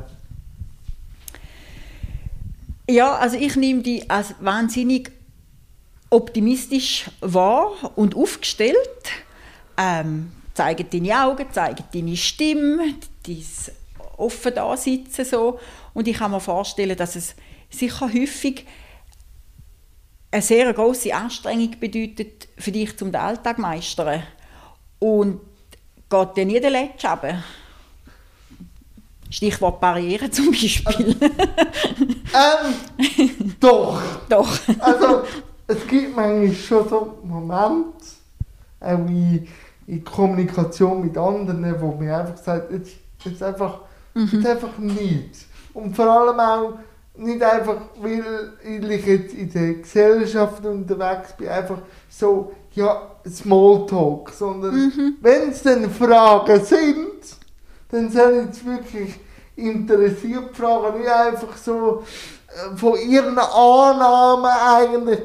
[2.88, 5.10] Ja, also ich nehme die als wahnsinnig
[6.10, 8.76] optimistisch wahr und aufgestellt.
[9.78, 13.44] Ähm, zeigen deine Augen, zeigen deine Stimme, dein
[14.16, 15.58] offen da sitzen so.
[15.94, 17.34] Und ich kann mir vorstellen, dass es
[17.70, 18.66] sicher häufig
[20.30, 24.22] eine sehr große Anstrengung bedeutet für dich, um den Alltag zu meistern.
[24.98, 25.40] Und
[26.10, 27.42] geht dir nie der Letsch runter?
[29.30, 31.16] Stichwort Barriere zum Beispiel.
[32.34, 34.00] Ähm, doch.
[34.28, 34.58] Doch.
[34.78, 35.22] Also,
[35.66, 38.06] es gibt manchmal schon so Momente,
[38.80, 39.46] auch in,
[39.88, 42.92] in Kommunikation mit anderen, wo mir einfach sagt, jetzt,
[43.24, 43.80] jetzt, einfach,
[44.14, 45.46] jetzt einfach nicht.
[45.72, 46.78] Und vor allem auch
[47.16, 51.78] nicht einfach, weil ich jetzt in der Gesellschaft unterwegs bin, einfach
[52.08, 57.22] so, ja, Smalltalk, sondern wenn es dann Fragen sind,
[57.90, 59.18] dann sollen sie wirklich
[59.56, 62.04] interessiert fragen, nicht einfach so
[62.46, 65.20] äh, von ihren Annahmen eigentlich,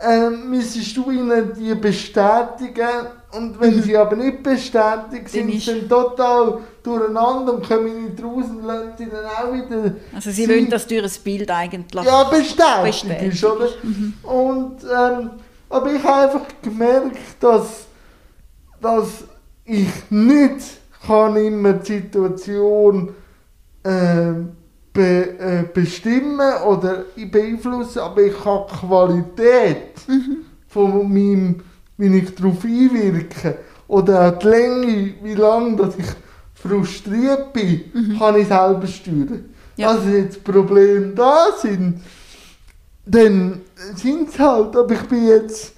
[0.00, 6.58] äh, müsstest du ihnen die bestätigen und wenn sie aber nicht bestätigt sind, sind total
[6.82, 10.70] durcheinander und kommen nicht raus und lassen sie dann auch wieder Also sie sie- wollen
[10.70, 12.04] das durch ein Bild eigentlich.
[12.04, 13.68] ja, bestätigt ist, oder?
[14.22, 15.30] Und, ähm,
[15.68, 17.86] aber ich habe einfach gemerkt, dass,
[18.80, 19.24] dass
[19.64, 20.64] ich nicht
[21.06, 23.14] kann immer die Situation
[23.84, 24.52] ähm,
[24.92, 29.92] be, äh, bestimmen oder beeinflussen, aber ich die Qualität
[30.68, 31.62] von meinem,
[31.98, 36.06] wie ich darauf einwirke oder auch die Länge, wie lange dass ich
[36.54, 39.54] frustriert bin, kann ich selber steuern.
[39.76, 39.94] Ja.
[39.94, 42.00] Dass jetzt Probleme da sind,
[43.04, 43.60] dann
[43.94, 45.74] sind es halt, aber ich bin jetzt,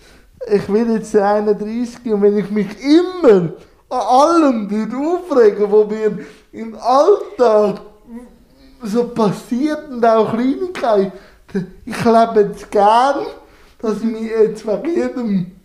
[0.51, 3.53] ich bin jetzt 31 und wenn ich mich immer
[3.91, 6.19] an allem würde aufregen, was mir
[6.53, 7.83] im Alltag
[8.83, 11.13] so passiert und auch Kleinigkeiten,
[11.85, 13.27] ich lebe jetzt gern,
[13.81, 15.58] dass ich mich jetzt wegen jedem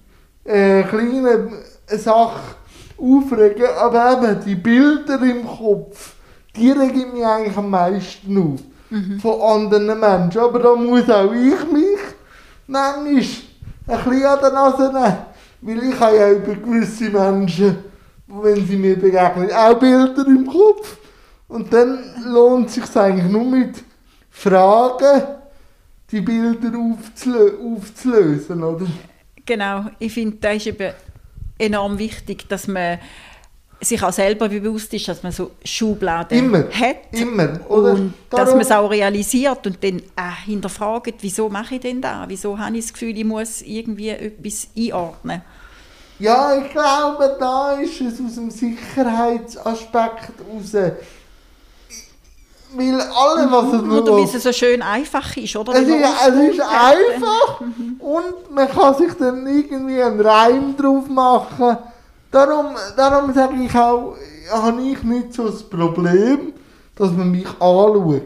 [0.46, 1.54] äh, kleinen
[1.88, 2.56] Sache
[2.98, 6.14] aufrege, aber eben die Bilder im Kopf,
[6.56, 8.60] die regen mich eigentlich am meisten auf.
[9.22, 10.40] Von anderen Menschen.
[10.40, 12.00] Aber da muss auch ich mich
[12.68, 15.18] manchmal ein bisschen an der Nase nehmen.
[15.62, 17.78] Weil ich habe ja über gewisse Menschen,
[18.28, 20.98] wenn sie mir begegnen, auch Bilder im Kopf.
[21.48, 23.84] Und dann lohnt es sich eigentlich nur mit
[24.30, 25.24] Fragen,
[26.12, 28.86] die Bilder aufzulö aufzulösen, oder?
[29.46, 30.94] Genau, ich finde, das ist eben
[31.58, 33.00] enorm wichtig, dass man
[33.82, 36.98] sich auch selber bewusst ist, dass man so Schubladen Immer, hat.
[37.12, 37.92] immer, oder?
[37.94, 42.02] Und dass Darum- man es auch realisiert und dann auch hinterfragt, wieso mache ich denn
[42.02, 42.24] da?
[42.28, 45.42] Wieso habe ich das Gefühl, ich muss irgendwie etwas einordnen?
[46.20, 50.72] Ja, ich glaube, da ist es aus dem Sicherheitsaspekt raus.
[52.76, 54.18] Weil alle, was es Oder nur...
[54.18, 55.74] wie es so schön einfach ist, oder?
[55.74, 57.62] Es ist, es ist einfach
[58.00, 61.78] und man kann sich dann irgendwie einen Reim drauf machen.
[62.32, 64.16] Darum, darum sage ich auch,
[64.52, 66.54] habe ich nicht so das Problem,
[66.96, 68.26] dass man mich anschaut.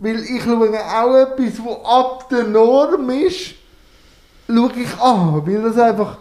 [0.00, 3.54] Weil ich schaue auch etwas, was ab der Norm ist,
[4.48, 6.18] schaue ich an, weil das einfach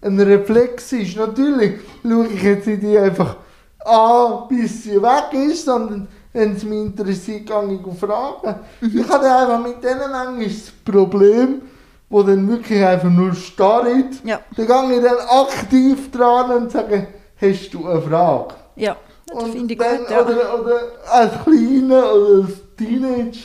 [0.00, 1.16] ein Reflex ist.
[1.16, 3.36] Natürlich schaue ich jetzt nicht einfach
[3.84, 8.54] an, bis sie weg ist, sondern wenn es mich interessiert, gehe ich Fragen.
[8.80, 11.62] Ich habe einfach mit denen manchmal das Problem,
[12.08, 14.14] wo dann wirklich einfach nur starrt.
[14.24, 14.40] Ja.
[14.56, 17.06] Dann gehe ich dann aktiv dran und sage,
[17.40, 18.54] hast du eine Frage?
[18.76, 20.10] Ja, das Und finde ich dann, gut.
[20.10, 20.20] Ja.
[20.22, 20.80] oder, oder
[21.10, 23.38] als Kleiner oder als Teenager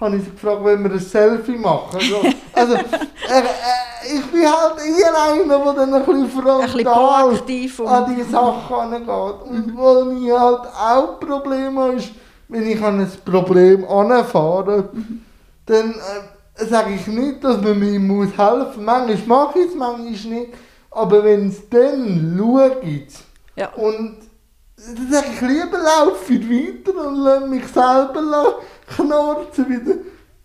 [0.00, 2.00] habe ich sie gefragt, wenn wir ein Selfie machen.
[2.54, 7.86] Also, also äh, ich bin halt eher einer, der dann ein bisschen frontal Ein bisschen
[7.86, 9.48] an die Sachen angeht.
[9.48, 12.10] Und wo ich halt auch Probleme ist,
[12.48, 14.88] wenn ich an ein Problem anfahre,
[15.66, 18.86] dann äh, sage ich nicht, dass man mir muss helfen muss.
[18.86, 20.52] Manchmal mache ich es, manchmal nicht.
[20.90, 22.82] Aber wenn es dann schaut,
[23.56, 23.68] Ja.
[23.74, 24.16] und
[24.76, 28.56] dann sage ich, lieber laufe ich weiter und lasse mich selber
[28.94, 29.94] knorzen wieder.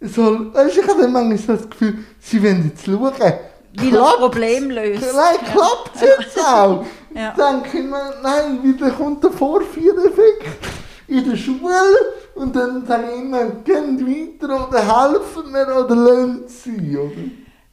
[0.02, 3.12] soll, weißt ich habe dann manchmal so das Gefühl, sie wollen jetzt schauen,
[3.74, 5.04] Wie das Problem löst.
[5.14, 6.86] Nein, klappt es jetzt auch?
[7.16, 7.34] Ja.
[7.36, 10.46] Dann denke ich mir, nein, wieder kommt der Vorführeffekt
[11.08, 11.82] in der Schule
[12.36, 17.12] und dann sage ich immer, geht weiter oder helfen mir oder lassen sie, oder?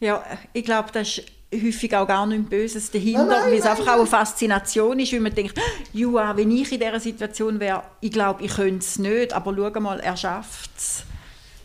[0.00, 0.22] Ja,
[0.52, 1.22] ich glaube, das ist
[1.52, 3.98] häufig auch gar nichts Böses dahinter, weil es nein, einfach auch nein.
[4.00, 5.58] eine Faszination ist, weil man denkt,
[5.92, 9.80] ja, wenn ich in dieser Situation wäre, ich glaube, ich könnte es nicht, aber schau
[9.80, 11.04] mal, er schafft es.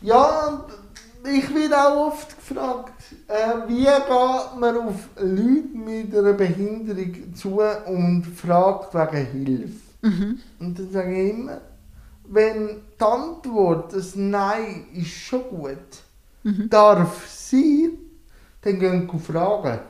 [0.02, 0.64] Ja,
[1.24, 2.94] ich werde auch oft gefragt,
[3.28, 9.89] äh, wie geht man auf Leute mit einer Behinderung zu und fragt wegen Hilfe.
[10.02, 11.60] Und dann sage ich immer,
[12.24, 15.78] wenn die Antwort ein Nein ist schon gut,
[16.68, 17.98] darf sein,
[18.62, 19.80] dann geht ihr fragen.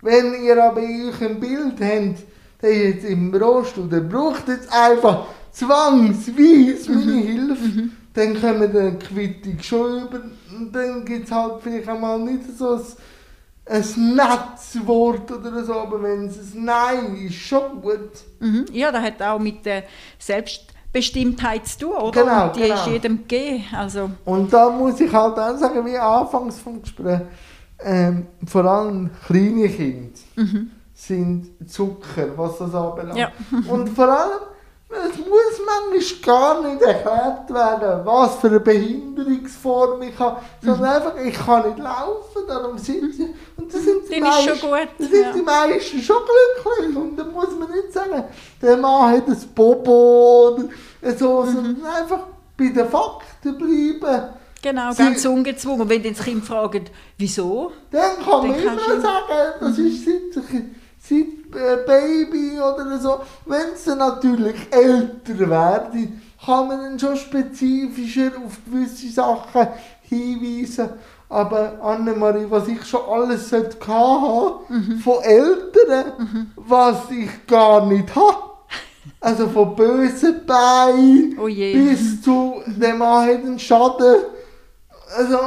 [0.00, 2.24] Wenn ihr aber euch ein Bild habt,
[2.60, 8.98] der jetzt im Rollstuhl, der braucht jetzt einfach zwangsweise meine Hilfe, dann können wir eine
[8.98, 10.20] Quittung schon über.
[10.56, 12.82] Und dann gibt es halt vielleicht einmal nicht so ein,
[13.64, 18.10] ein nettes Wort oder so, aber wenn es ein Nein ist, schon gut.
[18.40, 18.66] Mhm.
[18.72, 19.84] Ja, das hat auch mit der
[20.18, 22.22] Selbstbestimmtheit zu tun, oder?
[22.22, 22.74] Genau, Und die genau.
[22.74, 23.64] ist jedem gegeben.
[23.72, 27.20] Also, Und da muss ich halt auch sagen, wie anfangs vom Gespräch,
[27.84, 30.18] ähm, vor allem kleine Kinder
[30.94, 33.18] sind Zucker, was das anbelangt.
[33.18, 33.32] Ja.
[33.68, 34.40] Und vor allem,
[34.88, 41.16] es muss manchmal gar nicht erklärt werden, was für eine Behinderungsform ich habe, sondern einfach,
[41.16, 43.34] ich kann nicht laufen, darum sind sie,
[43.72, 45.32] das sind die Dann ist schon meisten, gut, das sind ja.
[45.32, 48.24] die meisten schon glücklich und dann muss man nicht sagen,
[48.60, 51.52] der Mann hat ein Bobo oder so, Mhm.
[51.52, 54.28] sondern einfach bei den Fakten bleiben.
[54.62, 55.80] genau, Sie- ganz ungezwungen.
[55.82, 57.72] Und wenn dann das Kind fragt, wieso?
[57.90, 60.44] Dann kann man Dann kannst immer sagen, das ist seit,
[61.00, 63.20] seit äh, Baby oder so.
[63.46, 69.68] Wenn sie natürlich älter werden, kann man dann schon spezifischer auf gewisse Sachen
[70.02, 70.90] hinweisen.
[71.32, 74.98] Aber Annemarie, was ich schon alles sollte haben Mhm.
[74.98, 78.36] von Eltern, was ich gar nicht habe.
[79.20, 81.72] Also von bösen Beinen Oh je.
[81.74, 84.16] bis zu dem Mann hat einen Schaden.
[85.16, 85.38] Also,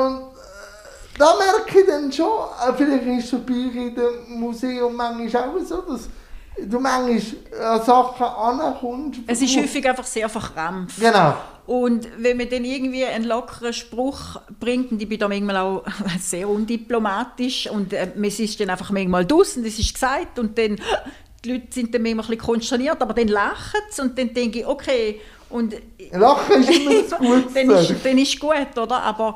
[1.17, 5.43] da merke ich dann schon, äh, vielleicht ist es bei euch in dem Museum manchmal
[5.43, 6.09] auch so, dass
[6.57, 7.21] du manchmal
[7.61, 9.19] an Sachen ankommst.
[9.27, 10.99] Es ist häufig einfach sehr verkrampft.
[10.99, 11.35] Genau.
[11.65, 15.83] Und wenn man dann irgendwie einen lockeren Spruch bringt, und ich bin da manchmal auch
[16.19, 20.57] sehr undiplomatisch, und äh, es ist dann einfach manchmal draus und es ist gesagt, und
[20.57, 20.75] dann,
[21.43, 24.59] die Leute sind dann manchmal ein bisschen konsterniert, aber dann lachen sie und dann denke
[24.59, 25.75] ich, okay, und
[26.11, 27.53] Lachen ist immer das Gute.
[27.53, 29.01] dann, ist, dann ist gut, oder?
[29.01, 29.35] Aber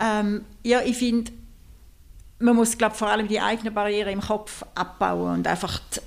[0.00, 1.30] ähm, ja, ich finde,
[2.40, 6.00] man muss glaub, vor allem die eigenen Barrieren im Kopf abbauen und einfach die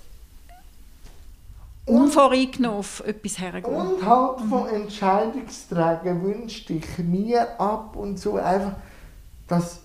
[1.86, 3.74] unvoreingenommen auf etwas hergehen.
[3.74, 8.74] Und halt von Entscheidungsträgern wünschte ich mir ab und zu einfach,
[9.48, 9.80] dass,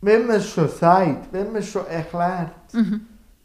[0.00, 2.50] wenn man es schon sagt, wenn man es schon erklärt,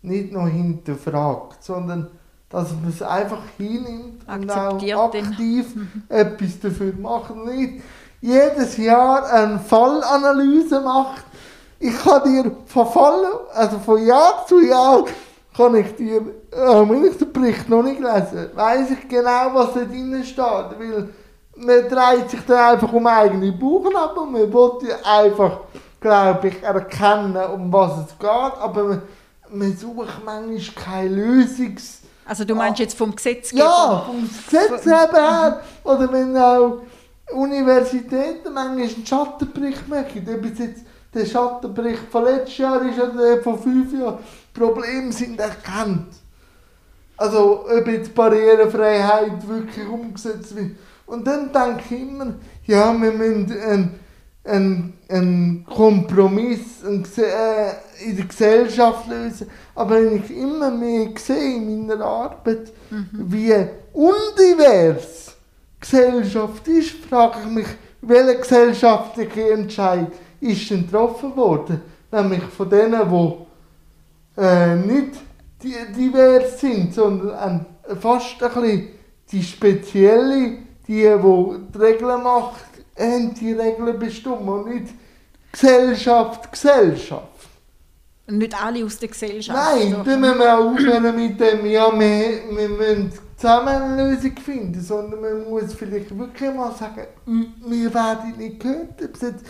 [0.02, 2.10] nicht nur hinterfragt, sondern
[2.50, 5.26] dass man es einfach hinnimmt und Akzeptiert auch den.
[5.26, 5.68] aktiv
[6.10, 7.32] etwas dafür macht.
[7.32, 7.84] Und nicht
[8.22, 11.26] jedes Jahr eine Fallanalyse macht.
[11.80, 13.24] Ich kann dir von Fall,
[13.54, 15.06] also von Jahr zu Jahr,
[15.56, 16.22] kann ich dir,
[16.52, 20.40] wenn ich den Bericht noch nicht lesen, weiß ich genau, was da drin steht.
[20.40, 21.10] Weil
[21.56, 25.60] man dreht sich dann einfach um eigene Bauchen ab und man will ja einfach,
[26.00, 28.30] glaube ich, erkennen, um was es geht.
[28.30, 29.02] Aber man,
[29.52, 32.02] man sucht manchmal keine Lösungs...
[32.26, 33.64] Also du meinst jetzt vom Gesetzgeber?
[33.64, 35.62] Ja, vom Gesetzgeber her.
[35.84, 36.82] Oder wenn auch
[37.32, 40.28] Universitäten manchmal einen Schattenbericht machen.
[40.32, 40.84] Ob es jetzt
[41.14, 44.20] der Schattenbericht von letztes Jahr ist oder der von fünf Jahren.
[44.54, 46.08] Probleme sind erkannt.
[47.20, 50.72] Also ob jetzt Barrierefreiheit wirklich umgesetzt wird.
[51.06, 52.34] Und dann denke ich immer,
[52.66, 54.00] ja, wir müssen einen,
[54.46, 59.48] einen, einen Kompromiss äh, in der Gesellschaft lösen.
[59.76, 62.72] Aber wenn ich immer mehr sehe in meiner Arbeit,
[63.12, 63.54] wie
[63.92, 65.36] undivers
[65.78, 67.68] Gesellschaft ist, frage ich mich,
[68.02, 70.08] welcher gesellschaftliche Entscheid
[70.40, 71.82] ist denn getroffen worden?
[72.12, 75.29] Nämlich von denen, die äh, nicht
[75.64, 77.66] divers sind, sondern
[78.00, 78.88] fast ein bisschen
[79.32, 80.58] die spezielle,
[80.88, 81.04] die, die
[81.74, 82.64] die Regeln macht,
[82.98, 84.94] haben die Regeln bestimmt und nicht
[85.52, 87.24] Gesellschaft, Gesellschaft.
[88.28, 89.58] Nicht alle aus der Gesellschaft.
[89.58, 90.04] Nein, So.
[90.04, 94.80] dann müssen wir auch aufhören mit dem, ja, wir, wir müssen zusammen eine Lösung finden,
[94.82, 99.46] sondern man muss vielleicht wirklich mal sagen, "M- wir werden nicht gehört, ob es jetzt,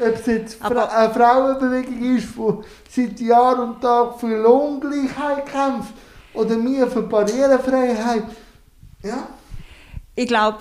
[0.00, 5.92] ob es jetzt Aber- eine Frauenbewegung ist, die seit Jahr und Tag für Lohngleichheit kämpft,
[6.34, 8.24] oder wir für Barrierefreiheit.
[9.02, 9.28] Ja,
[10.14, 10.58] Ich glaube,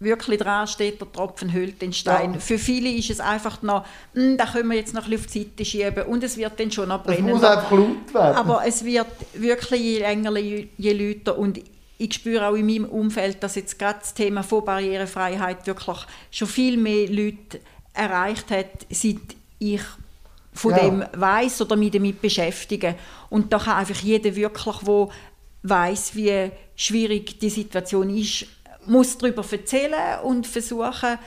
[0.00, 2.34] wirklich dran steht, der Tropfen hüllt den Stein.
[2.34, 2.40] Ja.
[2.40, 5.32] Für viele ist es einfach noch, «Hm, da können wir jetzt noch ein bisschen auf
[5.32, 7.30] die Seite schieben und es wird dann schon noch Es brennen.
[7.30, 8.36] muss einfach laut werden.
[8.36, 11.60] Aber es wird wirklich je länger, je, je lauter und
[12.00, 15.96] ich spüre auch in meinem Umfeld, dass jetzt gerade das Thema von Barrierefreiheit wirklich
[16.30, 17.58] schon viel mehr Leute
[17.98, 19.16] erreicht hat, seit
[19.58, 19.82] ich
[20.52, 20.78] von Ja.
[20.78, 22.94] dem weiß oder mich damit beschäftige.
[23.30, 25.10] Und da kann einfach jeder wirklich, wo
[25.62, 28.46] weiß, wie schwierig die Situation ist,
[28.86, 31.18] muss darüber erzählen und versuchen,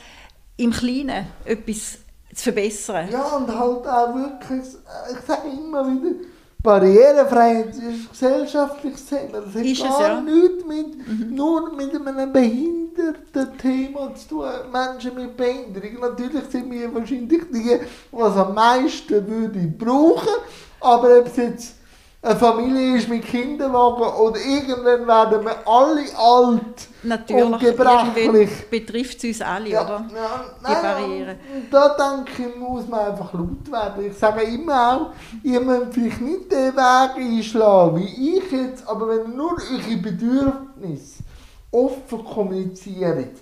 [0.57, 1.99] im Kleinen etwas
[2.33, 3.09] zu verbessern.
[3.11, 4.73] Ja, und halt auch wirklich,
[5.11, 6.15] ich sage immer wieder,
[6.63, 9.41] Barrierefreiheit ist gesellschaftliches Thema.
[9.41, 10.21] Das hat Ist es, gar ja.
[10.21, 14.45] nichts mit, nur mit einem behinderten Thema zu tun.
[14.71, 15.99] Menschen mit Behinderung.
[16.01, 20.35] Natürlich sind wir wahrscheinlich die, die es am meisten würde brauchen.
[20.79, 21.75] Aber ob es jetzt
[22.23, 28.25] eine Familie ist mit Kinderwagen oder irgendwann werden wir alle alt und Natürlich, gebrechlich.
[28.25, 30.05] irgendwann betrifft es uns alle, Ja, oder?
[30.13, 31.39] ja, Die nein, Barrieren.
[31.55, 34.05] und Da denke ich, muss man einfach laut werden.
[34.05, 39.07] Ich sage immer auch, ihr müsst vielleicht nicht den Weg einschlagen wie ich jetzt, aber
[39.09, 41.23] wenn ihr nur eure Bedürfnisse
[41.71, 43.37] offen kommuniziert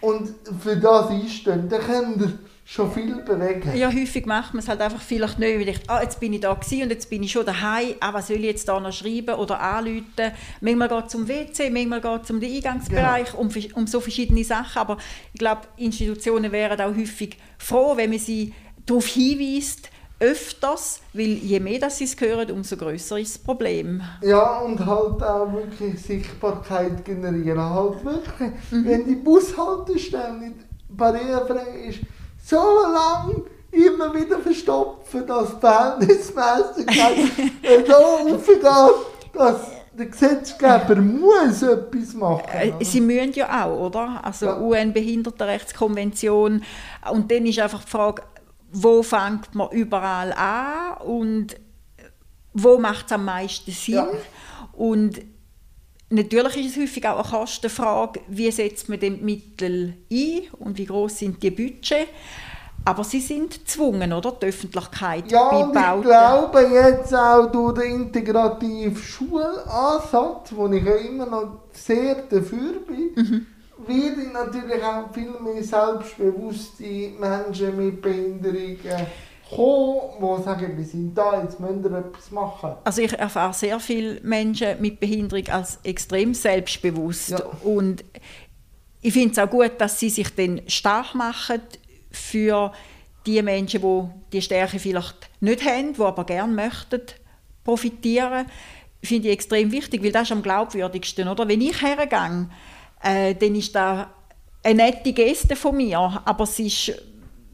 [0.00, 0.32] und
[0.62, 3.76] für das einsteht, dann könnt ihr schon viel bewegen.
[3.76, 6.40] Ja, häufig macht man es halt einfach vielleicht nicht, weil ich ah, jetzt bin ich
[6.40, 8.92] da gewesen und jetzt bin ich schon daheim, ah, was soll ich jetzt da noch
[8.92, 10.04] schreiben oder anrufen?
[10.60, 14.00] Manchmal geht es um WC, manchmal geht es um den Eingangsbereich, um, versch- um so
[14.00, 14.96] verschiedene Sachen, aber
[15.32, 18.54] ich glaube, Institutionen wären auch häufig froh, wenn man sie
[18.86, 19.90] darauf hinweist,
[20.20, 24.00] öfters, weil je mehr dass sie es hören, umso größer ist das Problem.
[24.22, 27.58] Ja, und halt auch wirklich Sichtbarkeit generieren.
[27.60, 30.56] Halt wirklich, wenn die Bushaltestelle nicht
[30.88, 31.98] barrierefrei ist,
[32.42, 32.56] so
[32.92, 37.16] lange immer wieder verstopfen, dass die Verhältnismäßigkeit
[37.86, 38.62] so aufgeht,
[39.32, 39.56] dass
[39.96, 42.42] der Gesetzgeber muss etwas machen.
[42.52, 44.20] Äh, Sie müssen ja auch, oder?
[44.24, 44.58] Also Ja.
[44.60, 46.62] UN-Behindertenrechtskonvention.
[47.10, 48.22] Und dann ist einfach die Frage,
[48.72, 51.56] wo fängt man überall an und
[52.54, 53.94] wo macht es am meisten Sinn?
[53.94, 54.08] Ja.
[54.72, 55.20] Und
[56.12, 60.86] natürlich ist es häufig auch eine Kostenfrage, wie setzt man die Mittel ein und wie
[60.86, 62.08] groß sind die Budget.
[62.84, 64.32] Aber sie sind gezwungen, oder?
[64.32, 70.84] Die Öffentlichkeit Ja, bei und ich glaube jetzt auch durch den integrativen Schulansatz, wo ich
[70.84, 73.46] ja immer noch sehr dafür bin,
[73.86, 79.06] werden natürlich auch viel mehr selbstbewusste Menschen mit Behinderungen
[79.54, 82.72] kommen, die sagen, wir sind da, jetzt müssen wir etwas machen.
[82.84, 87.30] Also ich erfahre sehr viele Menschen mit Behinderung als extrem selbstbewusst.
[87.30, 87.44] Ja.
[87.64, 88.04] Und
[89.00, 91.60] ich finde es auch gut, dass sie sich dann stark machen
[92.10, 92.72] für
[93.26, 97.02] die Menschen, die die Stärke vielleicht nicht haben, die aber gerne möchten
[97.64, 98.46] profitieren.
[99.02, 101.28] Finde ich extrem wichtig, weil das ist am glaubwürdigsten.
[101.28, 101.46] Oder?
[101.48, 102.48] Wenn ich hergehe,
[103.02, 104.06] äh, dann ist das
[104.62, 106.92] eine nette Geste von mir, aber es ist,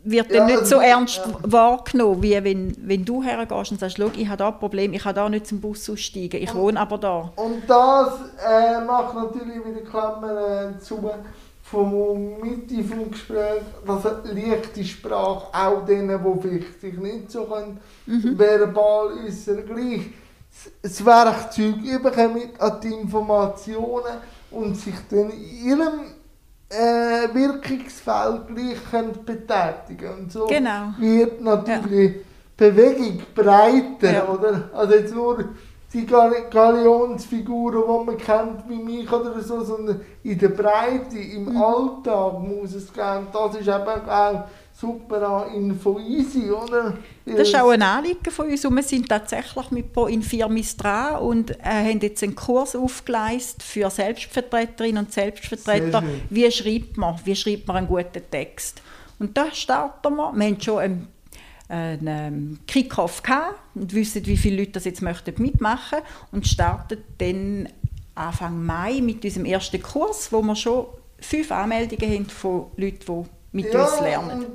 [0.05, 1.35] wird dann Ja, nicht so also, ernst ja.
[1.43, 5.03] wahrgenommen, wie wenn, wenn du hergehst und sagst, «Schau, ich habe da ein Problem, ich
[5.03, 7.33] kann da nicht zum Bus aussteigen, ich wohne aber da.
[7.37, 8.09] Und das
[8.45, 11.11] äh, macht natürlich wieder Klammern äh, zu
[11.63, 17.79] vom Mitte vom Gespräch, dass leichte Sprache auch denen, die vielleicht sich nicht so können,
[18.07, 20.07] verbal äußern gleich
[20.83, 24.17] das Werkzeug überkommen an die Informationen
[24.51, 26.01] und sich dann in ihrem
[26.71, 30.93] äh, Wirkungsfeld gleich betätigen Und so Genau.
[30.99, 32.17] wird natürlich
[32.57, 34.29] Bewegung breiter, Ja.
[34.29, 34.69] oder?
[34.75, 35.45] Also jetzt nur
[35.93, 41.47] die Gal- Galionsfiguren, die man kennt, wie mich oder so, sondern in der Breite, im
[41.55, 41.63] Mhm.
[41.63, 43.27] Alltag muss es gehen.
[43.33, 44.45] Das ist eben auch
[44.81, 46.97] super Info easy, oder?
[47.25, 51.17] Das ist auch ein Anliegen von uns und wir sind tatsächlich mit Pro Infirmis dran
[51.17, 56.03] und äh, haben jetzt einen Kurs aufgeleistet für Selbstvertreterinnen und Selbstvertreter.
[56.31, 58.83] Wie schreibt man, wie schreibt man einen guten Text?
[59.19, 60.33] Und da starten wir.
[60.33, 61.09] Wir haben schon einen,
[61.69, 63.23] einen ähm, Kick-Off
[63.75, 65.99] und wissen, wie viele Leute das jetzt möchten mitmachen
[66.31, 67.69] und starten dann
[68.15, 70.87] Anfang Mai mit unserem ersten Kurs, wo wir schon
[71.21, 74.47] fünf Anmeldungen haben von Leuten, die mit uns lernen.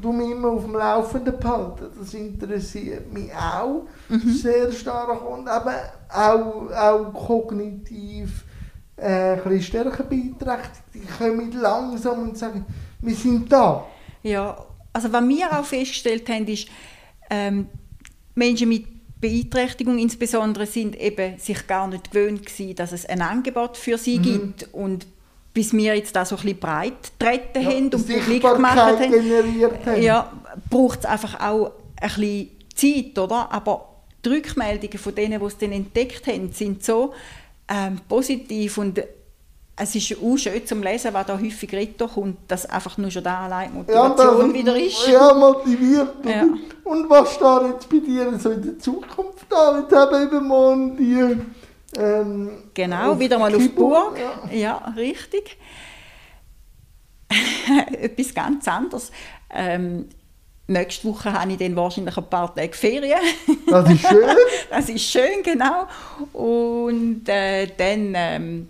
[0.00, 1.86] du mich immer auf dem Laufenden behalten.
[1.98, 4.30] Das interessiert mich auch Mhm.
[4.32, 5.74] sehr stark und eben
[6.08, 8.44] auch, auch kognitiv
[8.96, 10.82] äh, ein bisschen stärker beeinträchtigt.
[10.94, 12.64] Die kommen langsam und sagen,
[13.00, 13.84] wir sind da.
[14.22, 14.56] Ja,
[14.92, 16.68] also was wir auch festgestellt haben, ist,
[17.30, 17.66] ähm,
[18.34, 18.86] Menschen mit
[19.20, 24.18] Beeinträchtigung insbesondere sind eben sich gar nicht gewöhnt gewesen, dass es ein Angebot für sie
[24.18, 24.22] Mhm.
[24.22, 25.06] gibt und
[25.54, 28.98] bis wir jetzt da so ein bisschen breit getreten Ja, haben und publik gemacht haben,
[29.86, 30.02] haben.
[30.02, 30.32] ja,
[30.70, 33.52] braucht es einfach auch ein bisschen Zeit, oder?
[33.52, 33.88] Aber
[34.24, 37.12] die Rückmeldungen von denen, die es dann entdeckt haben, sind so
[37.68, 39.02] ähm, positiv und
[39.74, 43.24] es ist auch schön zum Lesen, was da häufig Ritter kommt, dass einfach nur schon
[43.24, 45.08] da allein Ja, Motivation das- wieder ist.
[45.08, 46.14] Ja, motiviert.
[46.24, 46.44] Ja.
[46.84, 49.80] Und was steht jetzt bei dir so in der Zukunft da?
[49.80, 51.36] Jetzt haben eben morgen die...
[51.96, 54.52] Ähm, Genau, wieder mal auf die Keyboard, Burg.
[54.52, 54.56] Ja.
[54.56, 55.56] Ja, richtig.
[57.92, 59.10] Etwas ganz anderes.
[59.50, 60.08] Ähm,
[60.66, 63.20] nächste Woche habe ich dann wahrscheinlich ein paar Tage Ferien.
[63.68, 64.28] Das ist schön.
[64.70, 65.86] das ist schön, genau.
[66.32, 68.68] Und äh, dann ähm,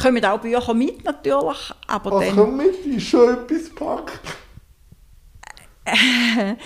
[0.00, 2.36] kommen auch Bücher mit natürlich, aber Was dann...
[2.36, 2.86] kommt mit?
[2.86, 4.20] Ist schon etwas gepackt.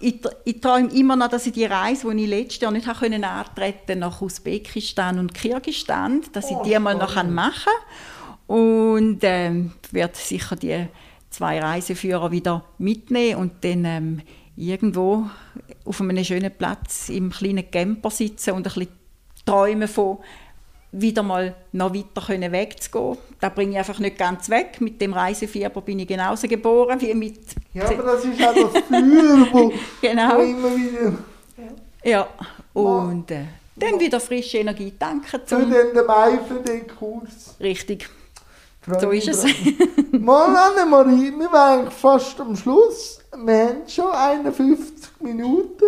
[0.00, 2.98] ich, ich träume immer noch, dass ich die Reise, die ich letztes Jahr nicht habe
[2.98, 8.56] können antreten nach Usbekistan und Kirgisistan, dass ich Oh, die mal noch machen kann.
[8.56, 10.86] Und ähm, werde sicher die
[11.30, 14.20] zwei Reiseführer wieder mitnehmen und dann ähm,
[14.56, 15.28] irgendwo
[15.84, 18.88] auf einem schönen Platz im kleinen Camper sitzen und ein bisschen
[19.44, 20.18] träumen von
[20.92, 23.18] wieder mal noch weiter können wegzugehen.
[23.40, 24.80] Da bringe ich einfach nicht ganz weg.
[24.80, 27.40] Mit dem Reisefieber bin ich genauso geboren wie mit
[27.76, 30.36] Ja, aber das ist auch das Feuer, wo, Genau.
[30.36, 31.12] wo immer wieder...
[32.04, 32.28] Ja,
[32.72, 35.26] und äh, dann wieder frische Energie tanken.
[35.26, 37.56] Für Zum den, den Mai für den Kurs.
[37.60, 38.08] Richtig,
[38.80, 39.44] Freue so ist es.
[40.12, 43.18] Mal Annemarie, wir waren eigentlich fast am Schluss.
[43.36, 45.84] Wir haben schon 51 Minuten.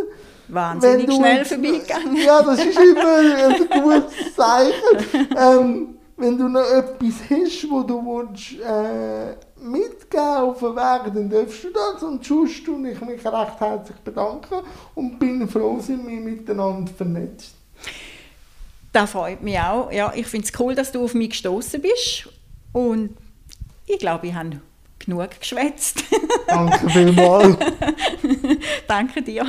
[0.48, 2.16] Wahnsinnig schnell jetzt- vorbeigegangen.
[2.16, 5.28] Ja, das ist immer ein gutes Zeichen.
[5.38, 11.30] Ähm, wenn du noch etwas hast, wo du willst, äh, mitgeben auf den Weg, dann
[11.30, 12.02] darfst du das.
[12.02, 14.62] Und sonst tue ich mich recht herzlich bedanken
[14.94, 17.54] und bin froh, sind wir miteinander vernetzt.
[18.92, 19.92] Das freut mich auch.
[19.92, 22.28] Ja, ich finde es cool, dass du auf mich gestoßen bist.
[22.72, 23.16] Und
[23.86, 24.60] ich glaube, ich habe
[24.98, 26.04] genug geschwätzt.
[26.46, 27.56] Danke vielmals.
[28.88, 29.46] Danke dir.